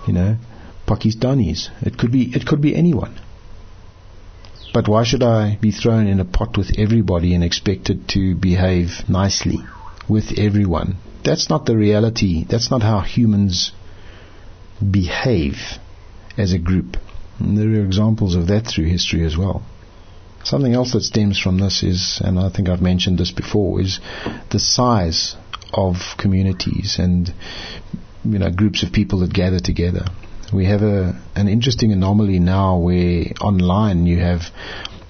you 0.06 0.12
know, 0.12 0.36
Pakistanis. 0.86 1.70
It 1.82 1.98
could 1.98 2.12
be 2.12 2.34
it 2.34 2.46
could 2.46 2.60
be 2.60 2.74
anyone. 2.74 3.14
But 4.72 4.88
why 4.88 5.04
should 5.04 5.22
I 5.22 5.56
be 5.60 5.70
thrown 5.70 6.08
in 6.08 6.18
a 6.18 6.24
pot 6.24 6.58
with 6.58 6.72
everybody 6.76 7.34
and 7.34 7.44
expected 7.44 8.08
to 8.08 8.34
behave 8.34 9.08
nicely 9.08 9.60
with 10.08 10.36
everyone? 10.36 10.96
That's 11.22 11.48
not 11.48 11.64
the 11.64 11.76
reality. 11.76 12.44
That's 12.44 12.70
not 12.70 12.82
how 12.82 13.00
humans 13.00 13.70
behave 14.90 15.78
as 16.36 16.52
a 16.52 16.58
group. 16.58 16.96
And 17.38 17.56
there 17.56 17.68
are 17.80 17.84
examples 17.84 18.34
of 18.34 18.48
that 18.48 18.66
through 18.66 18.86
history 18.86 19.24
as 19.24 19.36
well. 19.36 19.62
Something 20.42 20.74
else 20.74 20.92
that 20.92 21.02
stems 21.02 21.38
from 21.38 21.58
this 21.58 21.82
is, 21.82 22.20
and 22.22 22.38
I 22.38 22.50
think 22.50 22.68
I've 22.68 22.82
mentioned 22.82 23.18
this 23.18 23.30
before, 23.30 23.80
is 23.80 24.00
the 24.50 24.58
size 24.58 25.36
of 25.72 25.96
communities 26.18 26.96
and 26.98 27.32
you 28.24 28.38
know 28.38 28.50
groups 28.50 28.82
of 28.82 28.92
people 28.92 29.20
that 29.20 29.32
gather 29.32 29.58
together. 29.58 30.04
We 30.52 30.66
have 30.66 30.82
a 30.82 31.20
an 31.34 31.48
interesting 31.48 31.92
anomaly 31.92 32.38
now 32.38 32.78
where 32.78 33.24
online 33.40 34.06
you 34.06 34.18
have 34.18 34.42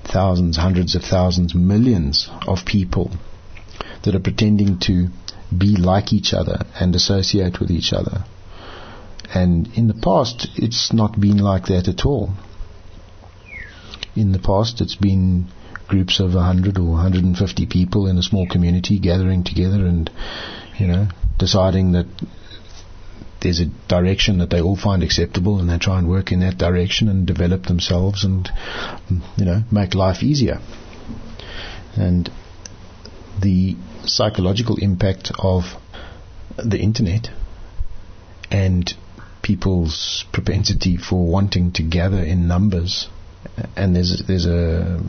thousands, 0.05 0.57
hundreds 0.57 0.95
of 0.95 1.03
thousands, 1.03 1.55
millions 1.55 2.29
of 2.47 2.65
people 2.65 3.11
that 4.05 4.15
are 4.15 4.21
pretending 4.21 4.79
to 4.81 5.09
be 5.57 5.77
like 5.77 6.13
each 6.13 6.33
other 6.35 6.65
and 6.79 6.95
associate 6.95 7.61
with 7.61 7.71
each 7.71 7.93
other. 7.93 8.25
And 9.35 9.69
in 9.75 9.89
the 9.89 9.95
past, 9.95 10.49
it's 10.57 10.93
not 10.93 11.19
been 11.19 11.39
like 11.39 11.67
that 11.67 11.89
at 11.89 12.05
all. 12.05 12.35
In 14.15 14.33
the 14.33 14.39
past, 14.39 14.81
it's 14.81 14.95
been 14.95 15.47
groups 15.89 16.21
of 16.21 16.35
100 16.35 16.79
or 16.79 16.93
150 16.93 17.67
people 17.67 18.07
in 18.07 18.17
a 18.17 18.23
small 18.23 18.47
community 18.47 18.99
gathering 18.99 19.45
together 19.45 19.85
and, 19.87 20.11
you 20.79 20.87
know, 20.87 21.09
deciding 21.39 21.93
that 21.93 22.07
there's 23.45 23.61
a 23.61 23.67
direction 23.89 24.39
that 24.39 24.51
they 24.51 24.61
all 24.61 24.75
find 24.77 25.03
acceptable 25.03 25.61
and 25.61 25.69
they 25.69 25.79
try 25.79 25.99
and 25.99 26.09
work 26.09 26.33
in 26.33 26.41
that 26.41 26.59
direction 26.59 27.09
and 27.09 27.27
develop 27.27 27.67
themselves 27.67 28.25
and, 28.25 28.51
you 29.37 29.45
know, 29.45 29.63
make 29.71 29.95
life 29.95 30.23
easier. 30.23 30.59
And 31.95 32.31
the 33.41 33.77
psychological 34.05 34.77
impact 34.77 35.31
of 35.39 35.65
the 36.57 36.79
internet 36.79 37.29
and 38.51 38.93
people's 39.43 40.25
propensity 40.33 40.97
for 40.97 41.27
wanting 41.27 41.73
to 41.73 41.83
gather 41.83 42.23
in 42.23 42.49
numbers 42.49 43.09
and 43.77 43.95
there's 43.95 44.23
there's 44.27 44.47
a 44.47 45.01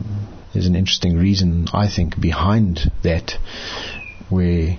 there's 0.52 0.66
an 0.66 0.76
interesting 0.76 1.16
reason 1.16 1.66
I 1.72 1.88
think 1.88 2.20
behind 2.20 2.90
that 3.02 3.32
where 4.28 4.78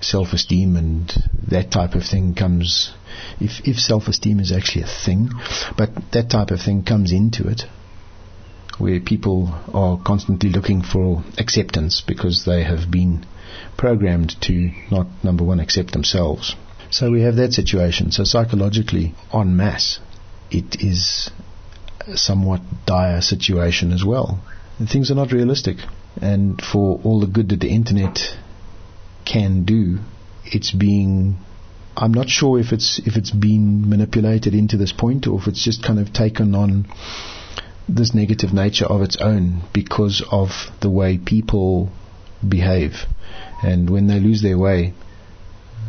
self-esteem 0.00 0.76
and 0.76 1.12
that 1.48 1.70
type 1.70 1.94
of 1.94 2.04
thing 2.04 2.34
comes 2.34 2.92
if 3.40 3.66
if 3.66 3.76
self-esteem 3.78 4.40
is 4.40 4.52
actually 4.52 4.82
a 4.82 4.86
thing 4.86 5.30
but 5.76 5.90
that 6.12 6.30
type 6.30 6.50
of 6.50 6.60
thing 6.60 6.82
comes 6.82 7.12
into 7.12 7.46
it 7.48 7.62
where 8.80 8.98
people 8.98 9.48
are 9.74 10.00
constantly 10.02 10.48
looking 10.48 10.82
for 10.82 11.22
acceptance 11.36 12.00
because 12.00 12.44
they 12.46 12.64
have 12.64 12.90
been 12.90 13.24
programmed 13.76 14.34
to 14.40 14.70
not 14.90 15.06
number 15.22 15.44
one 15.44 15.60
accept 15.60 15.92
themselves. 15.92 16.56
So 16.90 17.10
we 17.10 17.22
have 17.22 17.36
that 17.36 17.52
situation. 17.52 18.10
So 18.10 18.24
psychologically 18.24 19.14
en 19.32 19.56
masse 19.56 20.00
it 20.50 20.82
is 20.82 21.30
a 22.06 22.16
somewhat 22.16 22.60
dire 22.86 23.20
situation 23.20 23.92
as 23.92 24.04
well. 24.04 24.40
And 24.78 24.88
things 24.88 25.10
are 25.10 25.14
not 25.14 25.30
realistic. 25.32 25.76
And 26.20 26.60
for 26.60 27.00
all 27.04 27.20
the 27.20 27.26
good 27.26 27.50
that 27.50 27.60
the 27.60 27.68
internet 27.68 28.18
can 29.30 29.64
do, 29.64 29.98
it's 30.44 30.72
being 30.72 31.38
I'm 31.96 32.14
not 32.14 32.28
sure 32.28 32.58
if 32.58 32.72
it's 32.72 32.98
if 33.04 33.16
it's 33.16 33.30
been 33.30 33.88
manipulated 33.88 34.54
into 34.54 34.76
this 34.76 34.92
point 34.92 35.26
or 35.26 35.38
if 35.38 35.46
it's 35.48 35.64
just 35.64 35.82
kind 35.82 35.98
of 35.98 36.12
taken 36.12 36.54
on 36.54 36.86
this 37.88 38.14
negative 38.14 38.52
nature 38.52 38.86
of 38.86 39.02
its 39.02 39.16
own 39.20 39.62
because 39.72 40.22
of 40.30 40.48
the 40.80 40.90
way 40.90 41.18
people 41.18 41.90
behave. 42.46 43.06
And 43.62 43.90
when 43.90 44.06
they 44.06 44.20
lose 44.20 44.42
their 44.42 44.56
way, 44.56 44.94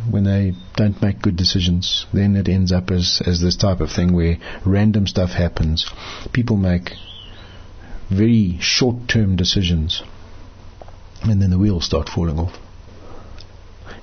when 0.09 0.23
they 0.23 0.53
don't 0.75 1.01
make 1.01 1.21
good 1.21 1.37
decisions, 1.37 2.07
then 2.11 2.35
it 2.35 2.49
ends 2.49 2.71
up 2.71 2.89
as, 2.89 3.21
as 3.25 3.39
this 3.39 3.55
type 3.55 3.79
of 3.79 3.91
thing 3.91 4.13
where 4.13 4.37
random 4.65 5.05
stuff 5.05 5.31
happens. 5.31 5.89
People 6.33 6.57
make 6.57 6.93
very 8.09 8.57
short 8.59 9.07
term 9.07 9.35
decisions 9.35 10.01
and 11.21 11.41
then 11.41 11.51
the 11.51 11.59
wheels 11.59 11.85
start 11.85 12.09
falling 12.09 12.39
off. 12.39 12.57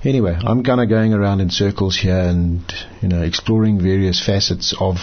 Anyway, 0.03 0.33
I'm 0.39 0.63
kind 0.63 0.79
of 0.79 0.87
going 0.87 1.13
around 1.13 1.41
in 1.41 1.49
circles 1.49 1.97
here 1.97 2.19
and 2.19 2.63
you 3.01 3.09
know 3.09 3.21
exploring 3.21 3.81
various 3.81 4.23
facets 4.25 4.73
of 4.79 4.97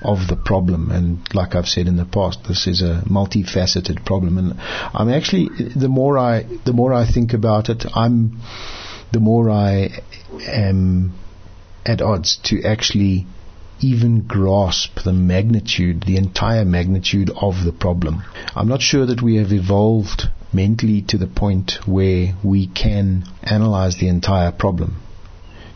of 0.00 0.26
the 0.26 0.36
problem. 0.36 0.90
And 0.90 1.20
like 1.34 1.54
I've 1.54 1.68
said 1.68 1.86
in 1.86 1.96
the 1.96 2.04
past, 2.04 2.44
this 2.48 2.66
is 2.66 2.82
a 2.82 3.02
multifaceted 3.06 4.04
problem. 4.04 4.38
And 4.38 4.54
I'm 4.94 5.10
actually 5.10 5.48
the 5.76 5.88
more 5.88 6.18
I 6.18 6.44
the 6.64 6.72
more 6.72 6.94
I 6.94 7.10
think 7.10 7.34
about 7.34 7.68
it, 7.68 7.84
I'm 7.94 8.40
the 9.12 9.20
more 9.20 9.50
I 9.50 9.90
am 10.46 11.12
at 11.84 12.00
odds 12.00 12.38
to 12.44 12.62
actually 12.64 13.26
even 13.80 14.22
grasp 14.22 15.00
the 15.04 15.12
magnitude, 15.12 16.04
the 16.06 16.16
entire 16.16 16.64
magnitude 16.64 17.30
of 17.30 17.64
the 17.64 17.72
problem. 17.72 18.22
I'm 18.54 18.68
not 18.68 18.80
sure 18.80 19.04
that 19.06 19.20
we 19.20 19.36
have 19.36 19.52
evolved 19.52 20.28
mentally 20.52 21.02
to 21.08 21.18
the 21.18 21.26
point 21.26 21.72
where 21.86 22.34
we 22.44 22.66
can 22.66 23.24
analyze 23.42 23.96
the 23.98 24.08
entire 24.08 24.52
problem. 24.52 25.00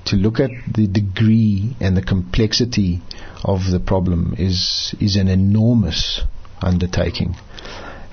To 0.06 0.16
look 0.16 0.38
at 0.38 0.50
the 0.72 0.86
degree 0.86 1.74
and 1.80 1.96
the 1.96 2.02
complexity 2.02 3.02
of 3.44 3.60
the 3.70 3.80
problem 3.80 4.34
is 4.38 4.94
is 5.00 5.16
an 5.16 5.28
enormous 5.28 6.20
undertaking. 6.60 7.34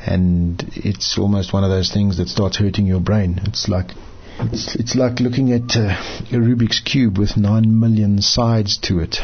And 0.05 0.63
it's 0.75 1.17
almost 1.17 1.53
one 1.53 1.63
of 1.63 1.69
those 1.69 1.91
things 1.91 2.17
that 2.17 2.27
starts 2.27 2.57
hurting 2.57 2.87
your 2.87 2.99
brain. 2.99 3.39
It's 3.45 3.69
like 3.69 3.91
it's, 4.39 4.75
it's 4.75 4.95
like 4.95 5.19
looking 5.19 5.51
at 5.53 5.75
uh, 5.77 5.95
a 6.31 6.39
Rubik's 6.39 6.79
Cube 6.79 7.17
with 7.17 7.37
9 7.37 7.79
million 7.79 8.21
sides 8.21 8.77
to 8.79 8.99
it 8.99 9.17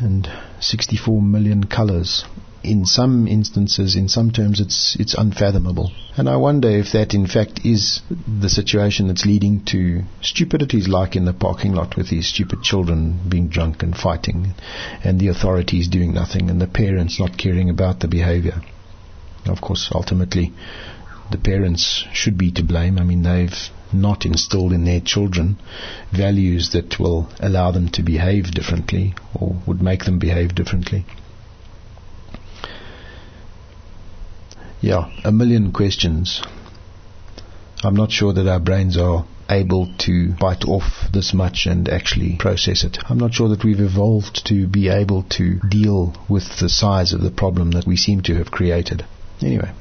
and 0.00 0.28
64 0.60 1.22
million 1.22 1.64
colors 1.64 2.24
in 2.62 2.84
some 2.84 3.28
instances, 3.28 3.94
in 3.94 4.08
some 4.08 4.30
terms, 4.30 4.60
it's 4.60 4.96
it's 4.98 5.14
unfathomable. 5.14 5.92
And 6.16 6.28
I 6.28 6.36
wonder 6.36 6.68
if 6.68 6.92
that, 6.92 7.14
in 7.14 7.26
fact, 7.26 7.60
is 7.64 8.00
the 8.26 8.48
situation 8.48 9.08
that's 9.08 9.24
leading 9.24 9.64
to 9.66 10.02
stupidities 10.20 10.88
like 10.88 11.14
in 11.16 11.24
the 11.24 11.32
parking 11.32 11.72
lot 11.72 11.96
with 11.96 12.08
these 12.08 12.28
stupid 12.28 12.62
children 12.62 13.20
being 13.28 13.48
drunk 13.48 13.82
and 13.82 13.96
fighting, 13.96 14.54
and 15.04 15.20
the 15.20 15.28
authorities 15.28 15.88
doing 15.88 16.12
nothing, 16.12 16.50
and 16.50 16.60
the 16.60 16.66
parents 16.66 17.20
not 17.20 17.38
caring 17.38 17.70
about 17.70 18.00
the 18.00 18.08
behavior. 18.08 18.60
Of 19.46 19.60
course, 19.60 19.90
ultimately, 19.94 20.52
the 21.30 21.38
parents 21.38 22.04
should 22.12 22.36
be 22.36 22.50
to 22.52 22.62
blame. 22.62 22.98
I 22.98 23.04
mean, 23.04 23.22
they've 23.22 23.70
not 23.92 24.26
instilled 24.26 24.72
in 24.72 24.84
their 24.84 25.00
children 25.00 25.56
values 26.12 26.70
that 26.72 26.98
will 26.98 27.28
allow 27.40 27.70
them 27.70 27.88
to 27.88 28.02
behave 28.02 28.50
differently 28.50 29.14
or 29.34 29.56
would 29.66 29.80
make 29.80 30.04
them 30.04 30.18
behave 30.18 30.54
differently. 30.54 31.04
Yeah, 34.80 35.10
a 35.24 35.32
million 35.32 35.72
questions. 35.72 36.42
I'm 37.82 37.96
not 37.96 38.10
sure 38.10 38.32
that 38.32 38.48
our 38.48 38.60
brains 38.60 38.96
are 38.96 39.24
able 39.50 39.88
to 39.98 40.32
bite 40.38 40.64
off 40.66 41.08
this 41.12 41.32
much 41.32 41.66
and 41.66 41.88
actually 41.88 42.36
process 42.36 42.84
it. 42.84 42.98
I'm 43.08 43.18
not 43.18 43.32
sure 43.34 43.48
that 43.48 43.64
we've 43.64 43.80
evolved 43.80 44.46
to 44.46 44.66
be 44.66 44.88
able 44.88 45.22
to 45.30 45.58
deal 45.60 46.14
with 46.28 46.58
the 46.60 46.68
size 46.68 47.12
of 47.12 47.22
the 47.22 47.30
problem 47.30 47.70
that 47.72 47.86
we 47.86 47.96
seem 47.96 48.20
to 48.22 48.34
have 48.34 48.50
created. 48.50 49.04
Anyway, 49.40 49.72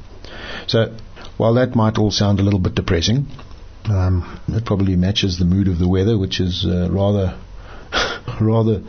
so 0.68 0.96
while 1.38 1.56
that 1.56 1.76
might 1.76 1.98
all 1.98 2.12
sound 2.12 2.40
a 2.40 2.44
little 2.44 2.60
bit 2.60 2.76
depressing, 2.76 3.28
um, 3.86 4.40
it 4.48 4.66
probably 4.66 4.96
matches 4.96 5.38
the 5.38 5.46
mood 5.46 5.68
of 5.68 5.80
the 5.80 5.88
weather, 5.88 6.18
which 6.18 6.40
is 6.40 6.66
uh, 6.66 6.90
rather, 6.92 7.38
rather, 8.42 8.84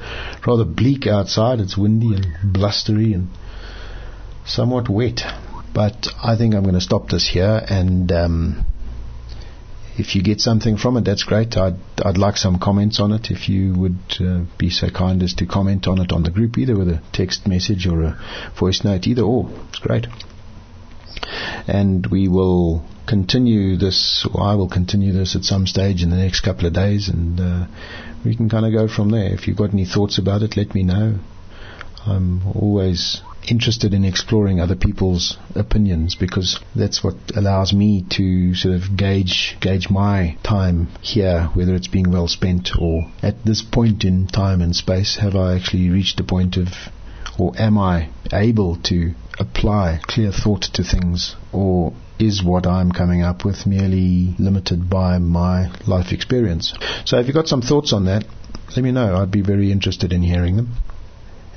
rather 0.47 0.65
bleak 0.65 1.07
outside. 1.07 1.61
It's 1.61 1.77
windy 1.77 2.15
and 2.15 2.53
blustery 2.53 3.13
and 3.15 3.29
somewhat 4.45 4.89
wet. 4.89 5.23
But 5.75 6.09
I 6.23 6.37
think 6.37 6.55
I'm 6.55 6.63
going 6.63 6.75
to 6.75 6.81
stop 6.81 7.09
this 7.09 7.29
here, 7.29 7.63
and 7.69 8.11
um, 8.11 8.67
if 9.97 10.15
you 10.15 10.23
get 10.23 10.41
something 10.41 10.77
from 10.77 10.97
it, 10.97 11.05
that's 11.05 11.25
great. 11.25 11.57
I'd 11.57 11.79
I'd 12.05 12.19
like 12.19 12.37
some 12.37 12.59
comments 12.59 13.01
on 13.01 13.13
it. 13.13 13.31
If 13.31 13.49
you 13.49 13.75
would 13.75 13.99
uh, 14.21 14.45
be 14.57 14.71
so 14.71 14.89
kind 14.91 15.23
as 15.23 15.35
to 15.35 15.47
comment 15.47 15.87
on 15.87 16.01
it 16.01 16.13
on 16.13 16.23
the 16.23 16.31
group, 16.31 16.57
either 16.57 16.77
with 16.77 16.89
a 16.89 17.03
text 17.13 17.47
message 17.47 17.87
or 17.87 18.03
a 18.03 18.53
voice 18.59 18.85
note, 18.85 19.07
either 19.07 19.23
or, 19.23 19.51
it's 19.69 19.81
great. 19.81 20.07
And 21.67 22.07
we 22.07 22.29
will 22.29 22.85
continue 23.07 23.77
this, 23.77 24.27
or 24.33 24.43
I 24.43 24.55
will 24.55 24.69
continue 24.69 25.13
this 25.13 25.35
at 25.35 25.45
some 25.45 25.67
stage 25.67 26.03
in 26.03 26.11
the 26.11 26.17
next 26.17 26.41
couple 26.43 26.67
of 26.67 26.75
days, 26.75 27.09
and 27.09 27.41
uh, 27.41 27.67
we 28.25 28.37
can 28.37 28.49
kind 28.49 28.67
of 28.67 28.73
go 28.73 28.87
from 28.87 29.11
there. 29.11 29.33
If 29.33 29.49
you've 29.49 29.57
got 29.57 29.73
any 29.73 29.85
thoughts 29.85 30.19
about 30.19 30.43
it, 30.43 30.57
let 30.57 30.75
me 30.75 30.83
know. 30.83 31.19
I'm 32.07 32.47
always 32.47 33.21
interested 33.51 33.95
in 33.95 34.05
exploring 34.05 34.61
other 34.61 34.77
people's 34.77 35.39
opinions 35.55 36.15
because 36.15 36.61
that's 36.75 37.03
what 37.03 37.15
allows 37.37 37.73
me 37.73 38.05
to 38.11 38.55
sort 38.55 38.75
of 38.75 38.97
gauge 38.97 39.57
gauge 39.61 39.91
my 39.91 40.37
time 40.43 40.89
here, 41.01 41.49
whether 41.55 41.75
it's 41.75 41.89
being 41.89 42.11
well 42.11 42.29
spent 42.29 42.71
or 42.79 43.11
at 43.23 43.45
this 43.45 43.63
point 43.63 44.05
in 44.05 44.27
time 44.27 44.61
and 44.61 44.75
space, 44.75 45.17
have 45.17 45.37
I 45.37 45.57
actually 45.57 45.91
reached 45.91 46.21
a 46.21 46.25
point 46.25 46.57
of 46.57 46.69
or 47.39 47.53
am 47.57 47.79
I 47.79 48.11
able 48.33 48.77
to 48.85 49.15
apply 49.39 50.01
clear 50.03 50.33
thought 50.33 50.63
to 50.75 50.83
things 50.83 51.37
or 51.53 51.93
is 52.19 52.43
what 52.43 52.67
I'm 52.67 52.91
coming 52.91 53.23
up 53.23 53.45
with 53.45 53.67
merely 53.67 54.35
limited 54.39 54.91
by 54.91 55.19
my 55.19 55.71
life 55.87 56.13
experience? 56.13 56.75
So 57.05 57.19
if 57.19 57.27
you've 57.27 57.37
got 57.37 57.47
some 57.47 57.63
thoughts 57.63 57.93
on 57.93 58.07
that, 58.07 58.25
let 58.77 58.83
me 58.83 58.91
know. 58.91 59.17
I'd 59.17 59.31
be 59.31 59.41
very 59.41 59.71
interested 59.71 60.13
in 60.13 60.23
hearing 60.23 60.57
them. 60.57 60.75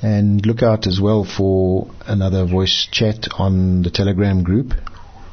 And 0.02 0.44
look 0.44 0.62
out 0.62 0.88
as 0.88 1.00
well 1.00 1.24
for 1.24 1.88
another 2.06 2.44
voice 2.44 2.88
chat 2.90 3.28
on 3.38 3.82
the 3.82 3.90
Telegram 3.90 4.42
group. 4.42 4.74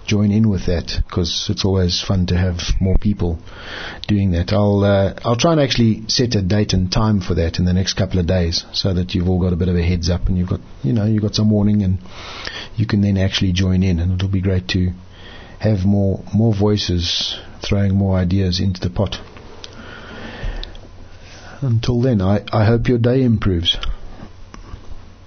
Join 0.06 0.32
in 0.32 0.48
with 0.48 0.68
that 0.68 1.02
because 1.08 1.48
it's 1.50 1.66
always 1.66 2.02
fun 2.02 2.28
to 2.28 2.38
have 2.38 2.60
more 2.80 2.98
people 3.00 3.40
doing 4.08 4.32
that. 4.32 4.54
I'll 4.54 4.84
uh, 4.84 5.14
I'll 5.24 5.36
try 5.36 5.52
and 5.52 5.62
actually 5.62 6.08
set 6.08 6.36
a 6.36 6.42
date 6.42 6.74
and 6.74 6.92
time 6.92 7.20
for 7.20 7.36
that 7.36 7.60
in 7.60 7.66
the 7.66 7.74
next 7.74 7.94
couple 7.94 8.20
of 8.20 8.28
days, 8.28 8.66
so 8.74 8.94
that 8.94 9.14
you've 9.14 9.30
all 9.30 9.40
got 9.40 9.54
a 9.54 9.56
bit 9.56 9.70
of 9.70 9.76
a 9.76 9.84
heads 9.84 10.10
up 10.10 10.28
and 10.28 10.38
you've 10.38 10.50
got 10.50 10.62
you 10.84 10.94
know 10.94 11.06
you've 11.06 11.22
got 11.22 11.36
some 11.36 11.52
warning 11.52 11.84
and 11.84 12.00
you 12.76 12.88
can 12.88 13.02
then 13.02 13.18
actually 13.18 13.52
join 13.52 13.84
in, 13.84 14.00
and 14.00 14.14
it'll 14.14 14.30
be 14.30 14.42
great 14.42 14.68
to 14.70 14.92
have 15.60 15.86
more 15.86 16.24
more 16.34 16.56
voices 16.56 17.38
throwing 17.62 17.96
more 17.96 18.18
ideas 18.18 18.60
into 18.60 18.80
the 18.82 18.90
pot. 18.90 19.18
Until 21.62 22.02
then, 22.02 22.22
I, 22.22 22.46
I 22.54 22.66
hope 22.66 22.88
your 22.88 23.00
day 23.00 23.24
improves. 23.24 23.78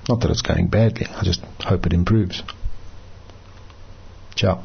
Not 0.09 0.21
that 0.21 0.31
it's 0.31 0.43
going 0.43 0.69
badly, 0.69 1.07
I 1.07 1.23
just 1.23 1.43
hope 1.65 1.87
it 1.87 1.93
improves. 1.93 2.43
Ciao. 4.35 4.65